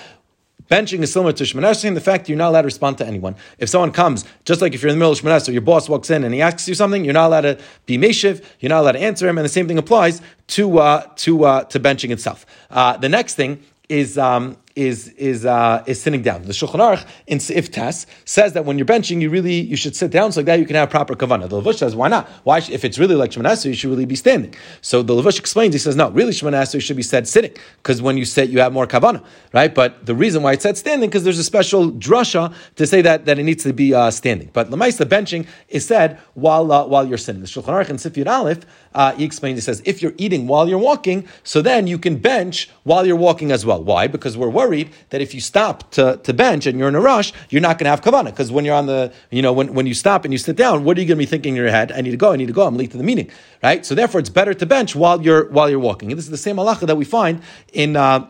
Benching 0.70 1.02
is 1.02 1.12
similar 1.12 1.34
to 1.34 1.44
Shemana 1.44 1.94
the 1.94 2.02
fact 2.02 2.30
you're 2.30 2.38
not 2.38 2.50
allowed 2.50 2.62
to 2.62 2.68
respond 2.68 2.98
to 3.00 3.06
anyone. 3.06 3.36
If 3.58 3.70
someone 3.70 3.92
comes, 3.92 4.26
just 4.46 4.62
like 4.62 4.74
if 4.74 4.82
you're 4.82 4.90
in 4.90 4.96
the 4.96 5.00
middle 5.00 5.12
of 5.12 5.20
Shemana 5.20 5.52
your 5.52 5.62
boss 5.62 5.90
walks 5.90 6.10
in 6.10 6.24
and 6.24 6.34
he 6.34 6.42
asks 6.42 6.68
you 6.68 6.76
something, 6.76 7.04
you're 7.04 7.14
not 7.14 7.28
allowed 7.28 7.42
to 7.42 7.60
be 7.86 7.98
Meshiv, 7.98 8.44
you're 8.60 8.70
not 8.70 8.82
allowed 8.82 8.94
to 8.94 9.00
answer 9.00 9.28
him, 9.28 9.38
and 9.38 9.46
the 9.46 9.50
same 9.50 9.68
thing 9.68 9.78
applies 9.78 10.22
to 10.48 10.80
uh, 10.80 11.08
to 11.18 11.46
uh, 11.46 11.64
to 11.66 11.80
benching 11.80 12.12
itself. 12.12 12.46
Uh, 12.70 12.98
the 12.98 13.10
next 13.10 13.36
thing 13.36 13.64
is 13.90 14.18
um, 14.18 14.58
is 14.76 15.10
is 15.10 15.46
uh, 15.46 15.84
is 15.88 16.02
sitting 16.02 16.22
down. 16.22 16.44
The 16.44 16.54
Shulchan 16.54 16.80
Aruch 16.80 17.06
in 17.28 17.40
Seif 17.40 18.06
says 18.26 18.54
that 18.54 18.66
when 18.66 18.78
you're 18.78 18.86
benching, 18.86 19.22
you 19.22 19.30
really 19.30 19.60
you 19.60 19.76
should 19.76 19.96
sit 19.96 20.12
down 20.12 20.32
so 20.32 20.40
like 20.40 20.46
that 20.48 20.60
you 20.60 20.66
can 20.66 20.76
have 20.76 20.90
proper 20.90 21.16
kavana. 21.16 21.50
The 21.50 21.62
Levush 21.62 21.78
says 21.78 21.96
why 21.96 22.08
not? 22.08 22.28
Why 22.44 22.58
if 22.60 22.86
it's 22.86 22.98
really 23.00 23.16
like 23.16 23.32
Shemoneh 23.32 23.66
you 23.66 23.74
should 23.74 23.90
really 23.90 24.06
be 24.06 24.16
standing. 24.16 24.54
So 24.82 25.02
the 25.04 25.14
Levush 25.14 25.40
explains. 25.40 25.74
He 25.74 25.80
says 25.80 25.96
no, 25.96 26.10
really 26.12 26.32
Shemoneh 26.32 26.82
should 26.82 26.98
be 26.98 27.04
said 27.04 27.28
sitting 27.28 27.54
because 27.78 28.02
when 28.02 28.18
you 28.18 28.26
sit 28.26 28.50
you 28.50 28.60
have 28.60 28.74
more 28.74 28.88
kavana, 28.88 29.24
right? 29.54 29.74
But 29.74 30.06
the 30.06 30.16
reason 30.16 30.44
why 30.44 30.54
it 30.54 30.62
said 30.62 30.78
standing 30.78 31.10
because 31.10 31.24
there's 31.24 31.40
a 31.40 31.44
special 31.44 31.92
drasha 31.92 32.54
to 32.76 32.88
say 32.88 33.02
that 33.02 33.26
that 33.26 33.40
it 33.40 33.44
needs 33.44 33.64
to 33.64 33.74
be 33.74 33.94
uh, 33.94 34.12
standing. 34.12 34.50
But 34.54 34.70
the 34.70 34.78
the 34.78 35.06
benching 35.06 35.48
is 35.70 35.86
said 35.86 36.20
while 36.34 36.72
uh, 36.72 36.86
while 36.86 37.08
you're 37.08 37.18
sitting. 37.18 37.42
The 37.42 37.48
Shulchan 37.48 37.74
Aruch 37.74 37.90
in 37.90 37.98
Sifir 37.98 38.28
Aleph 38.28 38.66
uh, 38.94 39.14
he 39.14 39.24
explains. 39.24 39.58
He 39.58 39.62
says 39.62 39.82
if 39.86 40.02
you're 40.02 40.14
eating 40.18 40.48
while 40.48 40.68
you're 40.68 40.78
walking, 40.78 41.28
so 41.44 41.62
then 41.62 41.88
you 41.88 41.98
can 41.98 42.18
bench 42.18 42.70
while 42.84 43.06
you're 43.06 43.16
walking 43.16 43.52
as 43.52 43.66
well. 43.66 43.84
Why? 43.84 44.08
Because 44.08 44.38
we're 44.38 44.50
worried 44.62 44.90
that 45.10 45.22
if 45.22 45.34
you 45.34 45.42
stop 45.42 45.92
to, 45.92 46.20
to 46.24 46.34
bench 46.34 46.66
and 46.68 46.78
you're 46.78 46.88
in 46.88 46.96
a 46.96 47.02
rush, 47.14 47.34
you're 47.50 47.62
not 47.62 47.78
going 47.78 47.86
to 47.86 47.92
have 47.92 48.02
kavana. 48.02 48.32
Because 48.34 48.52
when 48.52 48.64
you're 48.66 48.76
on 48.76 48.86
the, 48.86 49.12
you 49.30 49.42
know, 49.42 49.54
when, 49.54 49.74
when 49.74 49.86
you 49.88 49.94
stop 49.94 50.26
and 50.26 50.34
you 50.34 50.38
sit 50.38 50.56
down, 50.56 50.84
what 50.84 50.98
are 50.98 51.02
you 51.02 51.08
going 51.08 51.18
to 51.18 51.26
be 51.26 51.32
thinking 51.34 51.54
in 51.54 51.56
your 51.64 51.70
head? 51.70 51.92
I 51.92 52.02
need 52.02 52.12
to 52.12 52.18
go. 52.26 52.32
I 52.32 52.36
need 52.36 52.48
to 52.48 52.54
go. 52.54 52.66
I'm 52.68 52.78
late 52.78 52.92
to 52.92 52.98
the 52.98 53.04
meeting, 53.12 53.30
right? 53.64 53.86
So 53.86 53.96
therefore, 53.96 54.20
it's 54.20 54.30
better 54.30 54.54
to 54.54 54.66
bench 54.66 54.96
while 54.96 55.22
you're 55.22 55.50
while 55.50 55.70
you're 55.70 55.86
walking. 55.90 56.12
And 56.12 56.18
this 56.18 56.26
is 56.26 56.32
the 56.32 56.38
same 56.48 56.58
halacha 56.58 56.86
that 56.88 56.98
we 56.98 57.06
find 57.06 57.42
in. 57.74 57.96
Uh, 57.96 58.28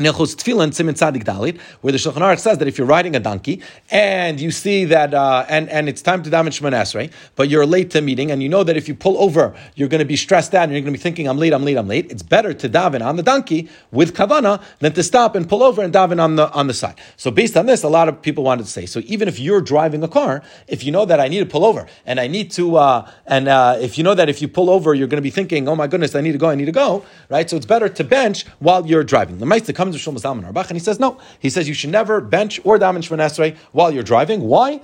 Nilchos 0.00 0.34
Tefillin 0.34 0.72
Simin 0.72 0.94
Tzadik 0.94 1.24
Dalit, 1.24 1.60
where 1.82 1.92
the 1.92 1.98
Shulchan 1.98 2.22
Aruch 2.22 2.38
says 2.38 2.58
that 2.58 2.66
if 2.66 2.78
you're 2.78 2.86
riding 2.86 3.14
a 3.14 3.20
donkey 3.20 3.62
and 3.90 4.40
you 4.40 4.50
see 4.50 4.84
that, 4.86 5.14
uh, 5.14 5.44
and, 5.48 5.68
and 5.68 5.88
it's 5.88 6.02
time 6.02 6.22
to 6.22 6.30
daven 6.30 6.48
Shemon 6.48 7.12
but 7.36 7.48
you're 7.48 7.66
late 7.66 7.90
to 7.90 8.00
meeting, 8.00 8.30
and 8.30 8.42
you 8.42 8.48
know 8.48 8.64
that 8.64 8.76
if 8.76 8.88
you 8.88 8.94
pull 8.94 9.18
over, 9.18 9.54
you're 9.74 9.88
going 9.88 10.00
to 10.00 10.04
be 10.04 10.16
stressed 10.16 10.54
out 10.54 10.64
and 10.64 10.72
you're 10.72 10.80
going 10.80 10.92
to 10.92 10.98
be 10.98 11.02
thinking, 11.02 11.28
I'm 11.28 11.38
late, 11.38 11.52
I'm 11.52 11.64
late, 11.64 11.76
I'm 11.76 11.88
late. 11.88 12.10
It's 12.10 12.22
better 12.22 12.54
to 12.54 12.68
daven 12.68 13.04
on 13.04 13.16
the 13.16 13.22
donkey 13.22 13.68
with 13.90 14.14
kavana 14.14 14.62
than 14.78 14.92
to 14.94 15.02
stop 15.02 15.34
and 15.34 15.48
pull 15.48 15.62
over 15.62 15.82
and 15.82 15.92
daven 15.92 16.22
on 16.22 16.36
the 16.36 16.50
on 16.52 16.66
the 16.66 16.74
side. 16.74 16.94
So 17.16 17.30
based 17.30 17.56
on 17.56 17.66
this, 17.66 17.82
a 17.82 17.88
lot 17.88 18.08
of 18.08 18.22
people 18.22 18.44
wanted 18.44 18.64
to 18.64 18.70
say, 18.70 18.86
so 18.86 19.00
even 19.04 19.28
if 19.28 19.38
you're 19.38 19.60
driving 19.60 20.02
a 20.02 20.08
car, 20.08 20.42
if 20.66 20.84
you 20.84 20.92
know 20.92 21.04
that 21.04 21.20
I 21.20 21.28
need 21.28 21.40
to 21.40 21.46
pull 21.46 21.64
over 21.64 21.86
and 22.06 22.18
I 22.18 22.26
need 22.26 22.50
to, 22.52 22.76
uh, 22.76 23.10
and 23.26 23.48
uh, 23.48 23.76
if 23.80 23.98
you 23.98 24.04
know 24.04 24.14
that 24.14 24.28
if 24.28 24.40
you 24.40 24.48
pull 24.48 24.70
over, 24.70 24.94
you're 24.94 25.08
going 25.08 25.18
to 25.18 25.22
be 25.22 25.30
thinking, 25.30 25.68
oh 25.68 25.76
my 25.76 25.86
goodness, 25.86 26.14
I 26.14 26.20
need 26.20 26.32
to 26.32 26.38
go, 26.38 26.48
I 26.48 26.54
need 26.54 26.66
to 26.66 26.72
go, 26.72 27.04
right? 27.28 27.48
So 27.48 27.56
it's 27.56 27.66
better 27.66 27.88
to 27.88 28.04
bench 28.04 28.46
while 28.58 28.86
you're 28.86 29.04
driving. 29.04 29.38
The 29.38 29.46
Meister 29.46 29.72
comes 29.72 29.89
to 29.92 29.98
Shlomo 29.98 30.20
Zalman 30.20 30.44
Auerbach, 30.44 30.68
and 30.68 30.76
he 30.76 30.80
says 30.80 30.98
no. 31.00 31.18
He 31.38 31.50
says 31.50 31.68
you 31.68 31.74
should 31.74 31.90
never 31.90 32.20
bench 32.20 32.60
or 32.64 32.78
daven 32.78 32.98
Shemon 32.98 33.18
Esrei 33.18 33.56
while 33.72 33.90
you're 33.90 34.02
driving. 34.02 34.42
Why? 34.42 34.80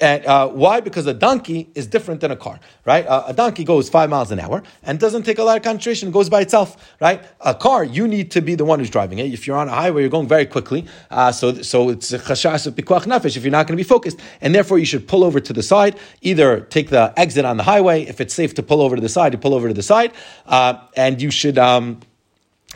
And, 0.00 0.24
uh, 0.24 0.48
why? 0.48 0.80
Because 0.80 1.06
a 1.06 1.12
donkey 1.12 1.68
is 1.74 1.86
different 1.86 2.20
than 2.20 2.30
a 2.30 2.36
car, 2.36 2.60
right? 2.84 3.06
Uh, 3.06 3.24
a 3.26 3.34
donkey 3.34 3.64
goes 3.64 3.88
five 3.88 4.08
miles 4.08 4.30
an 4.30 4.40
hour 4.40 4.62
and 4.82 4.98
doesn't 4.98 5.24
take 5.24 5.38
a 5.38 5.42
lot 5.42 5.56
of 5.56 5.62
concentration, 5.62 6.10
goes 6.10 6.30
by 6.30 6.40
itself, 6.40 6.94
right? 7.00 7.22
A 7.40 7.54
car, 7.54 7.84
you 7.84 8.08
need 8.08 8.30
to 8.30 8.40
be 8.40 8.54
the 8.54 8.64
one 8.64 8.78
who's 8.78 8.90
driving 8.90 9.18
it. 9.18 9.32
If 9.32 9.46
you're 9.46 9.56
on 9.56 9.68
a 9.68 9.72
highway, 9.72 10.00
you're 10.02 10.10
going 10.10 10.28
very 10.28 10.46
quickly, 10.46 10.86
uh, 11.10 11.32
so 11.32 11.60
so 11.62 11.90
it's 11.90 12.10
chashas 12.12 12.66
of 12.66 12.74
pikuach 12.74 13.04
nefesh 13.04 13.36
if 13.36 13.44
you're 13.44 13.52
not 13.52 13.66
going 13.66 13.76
to 13.76 13.82
be 13.84 13.88
focused, 13.88 14.18
and 14.40 14.54
therefore 14.54 14.78
you 14.78 14.86
should 14.86 15.06
pull 15.06 15.22
over 15.24 15.40
to 15.40 15.52
the 15.52 15.62
side. 15.62 15.98
Either 16.22 16.60
take 16.60 16.88
the 16.88 17.12
exit 17.16 17.44
on 17.44 17.56
the 17.58 17.62
highway 17.62 18.02
if 18.02 18.20
it's 18.20 18.32
safe 18.32 18.54
to 18.54 18.62
pull 18.62 18.80
over 18.80 18.96
to 18.96 19.02
the 19.02 19.08
side, 19.08 19.34
you 19.34 19.38
pull 19.38 19.54
over 19.54 19.68
to 19.68 19.74
the 19.74 19.82
side, 19.82 20.12
uh, 20.46 20.74
and 20.96 21.20
you 21.20 21.30
should. 21.30 21.58
Um, 21.58 22.00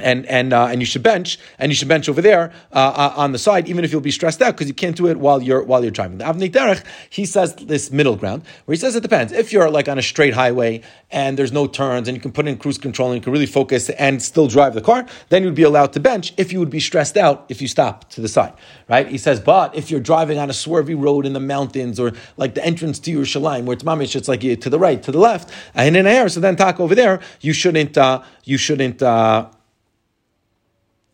and 0.03 0.27
and 0.27 0.53
uh, 0.53 0.67
and 0.67 0.81
you 0.81 0.87
should 0.87 1.03
bench, 1.03 1.39
and 1.59 1.71
you 1.71 1.77
should 1.77 1.89
bench 1.89 2.09
over 2.09 2.21
there 2.21 2.53
uh, 2.73 2.77
uh, 2.77 3.15
on 3.17 3.33
the 3.33 3.39
side, 3.39 3.69
even 3.69 3.85
if 3.85 3.93
you'll 3.93 4.01
be 4.01 4.11
stressed 4.11 4.43
out 4.43 4.55
because 4.55 4.69
you 4.69 4.75
can't 4.75 4.97
do 4.97 5.07
it 5.09 5.17
while 5.19 5.43
you're 5.43 5.63
while 5.63 5.83
you're 5.83 5.91
driving. 5.91 6.19
The 6.19 6.25
Derech 6.25 6.85
he 7.11 7.25
says 7.27 7.55
this 7.55 7.91
middle 7.91 8.17
ground 8.17 8.43
where 8.65 8.75
he 8.75 8.81
says 8.81 8.97
it 8.97 9.03
depends. 9.03 9.33
If 9.33 9.53
you're 9.53 9.71
like 9.71 9.89
on 9.89 9.99
a 9.99 10.03
straight 10.03 10.35
highway 10.35 10.83
and 11.11 11.39
there's 11.39 11.53
no 11.53 11.67
turns 11.67 12.09
and 12.09 12.17
you 12.17 12.21
can 12.21 12.33
put 12.33 12.47
in 12.47 12.57
cruise 12.59 12.79
control 12.79 13.11
and 13.11 13.17
you 13.17 13.23
can 13.23 13.33
really 13.33 13.47
focus 13.47 13.91
and 13.91 14.23
still 14.23 14.47
drive 14.47 14.75
the 14.75 14.81
car, 14.81 15.07
then 15.29 15.43
you'd 15.43 15.55
be 15.55 15.63
allowed 15.63 15.93
to 15.93 16.01
bench. 16.01 16.33
If 16.37 16.53
you 16.53 16.59
would 16.59 16.71
be 16.71 16.81
stressed 16.81 17.17
out 17.17 17.47
if 17.49 17.61
you 17.61 17.69
stop 17.69 18.11
to 18.11 18.21
the 18.21 18.29
side, 18.29 18.55
right? 18.89 19.07
He 19.07 19.19
says, 19.19 19.41
but 19.41 19.75
if 19.75 19.91
you're 19.91 20.01
driving 20.01 20.39
on 20.39 20.51
a 20.51 20.53
swervy 20.53 21.01
road 21.01 21.27
in 21.27 21.33
the 21.33 21.41
mountains 21.41 21.99
or 21.99 22.13
like 22.37 22.55
the 22.55 22.65
entrance 22.65 22.99
to 23.01 23.11
Yerushalayim 23.11 23.65
where 23.65 23.75
it's 23.75 23.85
mamish, 23.85 24.17
it's 24.17 24.29
like 24.29 24.41
to 24.41 24.71
the 24.71 24.79
right, 24.79 25.03
to 25.03 25.13
the 25.13 25.19
left, 25.19 25.51
and 25.75 25.97
in 25.97 26.07
air, 26.07 26.29
so 26.29 26.41
then 26.41 26.57
talk 26.57 26.81
over 26.81 26.95
there, 26.95 27.21
you 27.41 27.53
shouldn't 27.53 27.97
uh, 27.99 28.23
you 28.45 28.57
shouldn't. 28.57 29.03
Uh, 29.03 29.49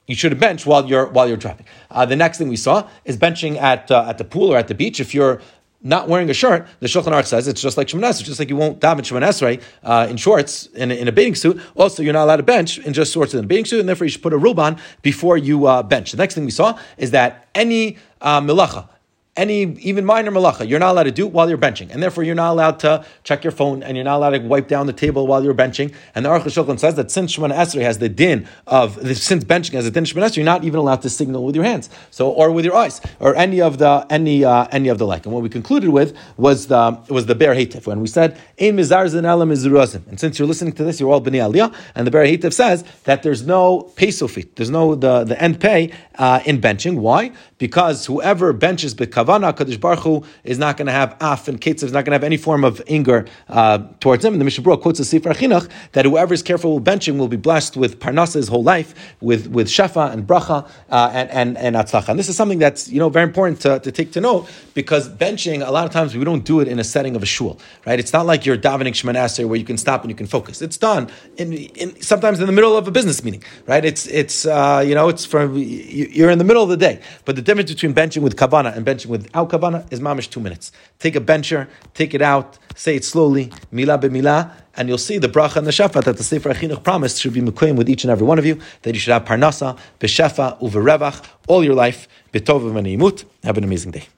you 0.07 0.15
should 0.15 0.39
bench 0.39 0.67
while 0.67 0.87
you're 0.87 1.07
while 1.07 1.29
you're 1.29 1.37
driving. 1.37 1.67
Uh, 1.91 2.07
the 2.07 2.17
next 2.17 2.39
thing 2.39 2.49
we 2.49 2.57
saw 2.57 2.89
is 3.05 3.17
benching 3.17 3.57
at 3.57 3.91
uh, 3.91 4.07
at 4.09 4.19
the 4.19 4.25
pool 4.25 4.53
or 4.53 4.57
at 4.57 4.69
the 4.69 4.75
beach. 4.75 5.01
If 5.01 5.15
you're 5.15 5.41
not 5.83 6.09
wearing 6.09 6.29
a 6.31 6.35
shirt, 6.35 6.67
the 6.81 6.87
Shulchan 6.87 7.13
Aruch 7.13 7.27
says 7.27 7.47
it's 7.47 7.61
just 7.61 7.77
like 7.77 7.89
Shemoneh 7.89 8.09
Esrei, 8.11 8.25
just 8.25 8.39
like 8.39 8.49
you 8.49 8.57
won't 8.57 8.81
daven 8.81 9.01
Shemoneh 9.01 9.29
Esrei 9.29 9.63
uh, 9.85 10.07
in 10.09 10.17
shorts 10.17 10.67
in 10.67 10.91
in 10.91 11.09
a 11.09 11.13
bathing 11.13 11.35
suit. 11.35 11.61
Also, 11.75 12.03
you're 12.03 12.13
not 12.13 12.25
allowed 12.25 12.37
to 12.37 12.43
bench 12.43 12.79
in 12.79 12.93
just 12.93 13.13
shorts 13.13 13.35
in 13.35 13.45
a 13.45 13.47
bathing 13.47 13.65
suit, 13.65 13.81
and 13.81 13.89
therefore 13.89 14.07
you 14.07 14.11
should 14.11 14.23
put 14.23 14.33
a 14.33 14.39
robe 14.39 14.59
on 14.59 14.79
before 15.03 15.37
you 15.37 15.67
uh, 15.67 15.83
bench. 15.83 16.13
The 16.13 16.19
next 16.19 16.35
thing 16.35 16.45
we 16.45 16.51
saw 16.51 16.79
is 16.97 17.11
that 17.13 17.49
any 17.55 17.99
uh, 18.21 18.41
milacha, 18.41 18.89
any 19.37 19.63
even 19.81 20.05
minor 20.05 20.31
malacha, 20.31 20.69
you're 20.69 20.79
not 20.79 20.93
allowed 20.93 21.05
to 21.05 21.13
do 21.13 21.27
while 21.27 21.49
you're 21.49 21.59
benching, 21.59 21.91
and 21.91 22.03
therefore 22.03 22.25
you're 22.25 22.35
not 22.35 22.53
allowed 22.53 22.79
to 22.81 23.05
check 23.25 23.45
your 23.45 23.51
phone, 23.51 23.83
and 23.83 23.97
you're 23.97 24.05
not 24.05 24.17
allowed 24.17 24.31
to 24.31 24.39
wipe 24.39 24.69
down 24.69 24.87
the 24.87 24.93
table 24.93 25.27
while 25.27 25.45
you're 25.45 25.55
benching. 25.55 25.95
And 26.15 26.25
the 26.25 26.31
Aruch 26.31 26.45
Shulchan 26.45 26.79
says 26.79 26.95
that 26.95 27.11
since 27.11 27.37
Shemana 27.37 27.55
Esrei 27.55 27.83
has 27.83 27.99
the 27.99 28.09
din 28.09 28.49
of 28.67 28.95
since 29.17 29.45
benching 29.45 29.73
has 29.73 29.85
the 29.85 29.91
din 29.91 30.05
of 30.05 30.09
Shemana 30.09 30.27
Esrei, 30.27 30.37
you're 30.37 30.45
not 30.45 30.65
even 30.65 30.79
allowed 30.79 31.03
to 31.03 31.11
signal 31.11 31.45
with 31.45 31.55
your 31.55 31.65
hands, 31.65 31.91
so 32.11 32.31
or 32.31 32.51
with 32.51 32.65
your 32.65 32.75
eyes, 32.75 33.01
or 33.21 33.37
any 33.37 33.61
of 33.61 33.79
the 33.79 34.07
any 34.09 34.45
uh, 34.45 34.67
any 34.73 34.89
of 34.89 34.99
the 34.99 35.07
like. 35.07 35.27
And 35.27 35.35
what 35.35 35.43
we 35.43 35.49
concluded 35.49 35.91
with 35.91 36.17
was 36.37 36.69
the 36.69 36.99
was 37.09 37.27
the 37.27 37.35
Ber 37.35 37.55
Hetif 37.55 37.87
when 37.87 38.01
we 38.01 38.07
said 38.07 38.39
Ein 38.61 38.77
Mizar 38.77 39.07
Elam 39.25 39.51
And 39.51 40.19
since 40.21 40.39
you're 40.39 40.49
listening 40.49 40.73
to 40.75 40.85
this, 40.85 40.99
you're 40.99 41.11
all 41.11 41.21
Bnei 41.21 41.53
Aliyah, 41.53 41.75
and 41.95 42.07
the 42.07 42.11
Ber 42.11 42.27
says 42.51 42.85
that 43.05 43.23
there's 43.23 43.47
no 43.47 43.93
pesofit, 43.97 44.55
there's 44.55 44.71
no 44.71 44.95
the 44.95 45.25
the 45.25 45.41
end 45.43 45.61
pay 45.61 45.93
uh, 46.15 46.41
in 46.47 46.61
benching. 46.61 46.99
Why? 46.99 47.33
Because 47.59 48.07
whoever 48.07 48.53
benches 48.53 48.95
because 48.95 49.26
kavana, 49.27 49.53
Kadosh 49.53 49.81
Baruch 49.81 50.01
Hu 50.01 50.25
is 50.45 50.59
not 50.59 50.77
going 50.77 50.87
to 50.87 50.93
have 50.93 51.17
af 51.21 51.49
and 51.49 51.61
ketzav, 51.61 51.85
is 51.85 51.93
not 51.93 52.05
going 52.05 52.13
to 52.13 52.13
have 52.13 52.25
any 52.25 52.37
form 52.37 52.65
of 52.65 52.83
anger 52.89 53.27
uh, 53.49 53.79
towards 54.01 54.25
him. 54.25 54.35
And 54.35 54.41
the 54.41 54.45
Mishnah 54.45 54.77
quotes 54.79 54.99
the 54.99 55.05
Sefer 55.05 55.31
Chinuch 55.31 55.71
that 55.93 56.05
whoever 56.05 56.35
is 56.35 56.43
careful 56.43 56.77
with 56.77 56.85
benching 56.85 57.19
will 57.19 57.29
be 57.29 57.37
blessed 57.37 57.77
with 57.77 57.99
parnasa 58.01 58.35
his 58.35 58.49
whole 58.49 58.63
life, 58.63 58.95
with 59.21 59.49
with 59.49 59.69
shefa 59.69 60.13
and 60.13 60.27
bracha 60.27 60.69
uh, 60.91 61.11
and 61.13 61.31
and 61.31 61.59
and 61.59 61.77
atzlacha. 61.77 62.09
And 62.11 62.19
this 62.19 62.29
is 62.29 62.37
something 62.37 62.59
that's 62.59 62.89
you 62.89 62.99
know 62.99 63.09
very 63.09 63.25
important 63.25 63.61
to, 63.63 63.79
to 63.81 63.93
take 63.93 64.13
to 64.13 64.21
note 64.21 64.49
because 64.75 65.09
benching 65.09 65.67
a 65.67 65.71
lot 65.71 65.87
of 65.87 65.93
times 65.93 66.17
we 66.17 66.25
don't 66.25 66.45
do 66.45 66.61
it 66.61 66.69
in 66.69 66.79
a 66.79 66.85
setting 66.85 67.17
of 67.17 67.23
a 67.23 67.27
shul, 67.27 67.59
right? 67.87 67.99
It's 67.99 68.13
not 68.13 68.27
like 68.27 68.47
you're 68.47 68.59
davening 68.59 68.93
Shemoneh 68.93 69.47
where 69.47 69.59
you 69.59 69.65
can 69.65 69.79
stop 69.79 70.03
and 70.03 70.11
you 70.11 70.17
can 70.17 70.27
focus. 70.27 70.63
It's 70.63 70.77
done 70.77 71.11
in, 71.37 71.53
in 71.53 72.01
sometimes 72.01 72.41
in 72.41 72.47
the 72.47 72.53
middle 72.53 72.77
of 72.77 72.87
a 72.87 72.91
business 72.91 73.23
meeting, 73.25 73.43
right? 73.67 73.85
It's 73.85 74.07
it's 74.07 74.47
uh, 74.47 74.85
you 74.87 74.95
know 74.95 75.09
it's 75.09 75.25
from 75.25 75.57
you're 75.57 76.31
in 76.31 76.39
the 76.39 76.45
middle 76.45 76.63
of 76.63 76.69
the 76.69 76.77
day, 76.77 77.01
but 77.25 77.37
the 77.37 77.43
difference 77.43 77.73
between 77.73 77.95
benching 77.95 78.23
with 78.23 78.37
kavana 78.37 78.77
and 78.77 78.87
benching 78.87 79.07
without 79.19 79.49
kavana 79.51 79.91
is 79.93 80.01
mamish 80.01 80.31
two 80.31 80.41
minutes. 80.41 80.73
Take 80.99 81.17
a 81.17 81.21
bencher, 81.21 81.69
take 81.95 82.15
it 82.15 82.23
out, 82.23 82.59
say 82.75 82.97
it 82.97 83.05
slowly, 83.05 83.53
mila 83.71 83.99
be 83.99 84.09
mila, 84.09 84.53
and 84.77 84.89
you'll 84.89 84.99
see 84.99 85.19
the 85.19 85.29
bracha 85.29 85.57
and 85.57 85.67
the 85.67 85.71
shefa 85.71 86.03
that 86.05 86.17
the 86.17 86.25
Sefer 86.25 86.53
Chinuch 86.53 86.83
promised 86.83 87.21
should 87.21 87.33
be 87.33 87.41
mekayim 87.41 87.77
with 87.77 87.89
each 87.89 88.05
and 88.05 88.11
every 88.11 88.27
one 88.27 88.39
of 88.39 88.47
you, 88.47 88.61
that 88.83 88.95
you 88.95 89.01
should 89.01 89.13
have 89.13 89.25
parnasa, 89.25 89.79
beshefa, 90.01 90.61
uverevach, 90.61 91.25
all 91.49 91.65
your 91.65 91.75
life, 91.75 92.09
betov 92.33 92.67
and 92.67 93.25
Have 93.45 93.59
an 93.59 93.65
amazing 93.65 93.93
day. 93.93 94.09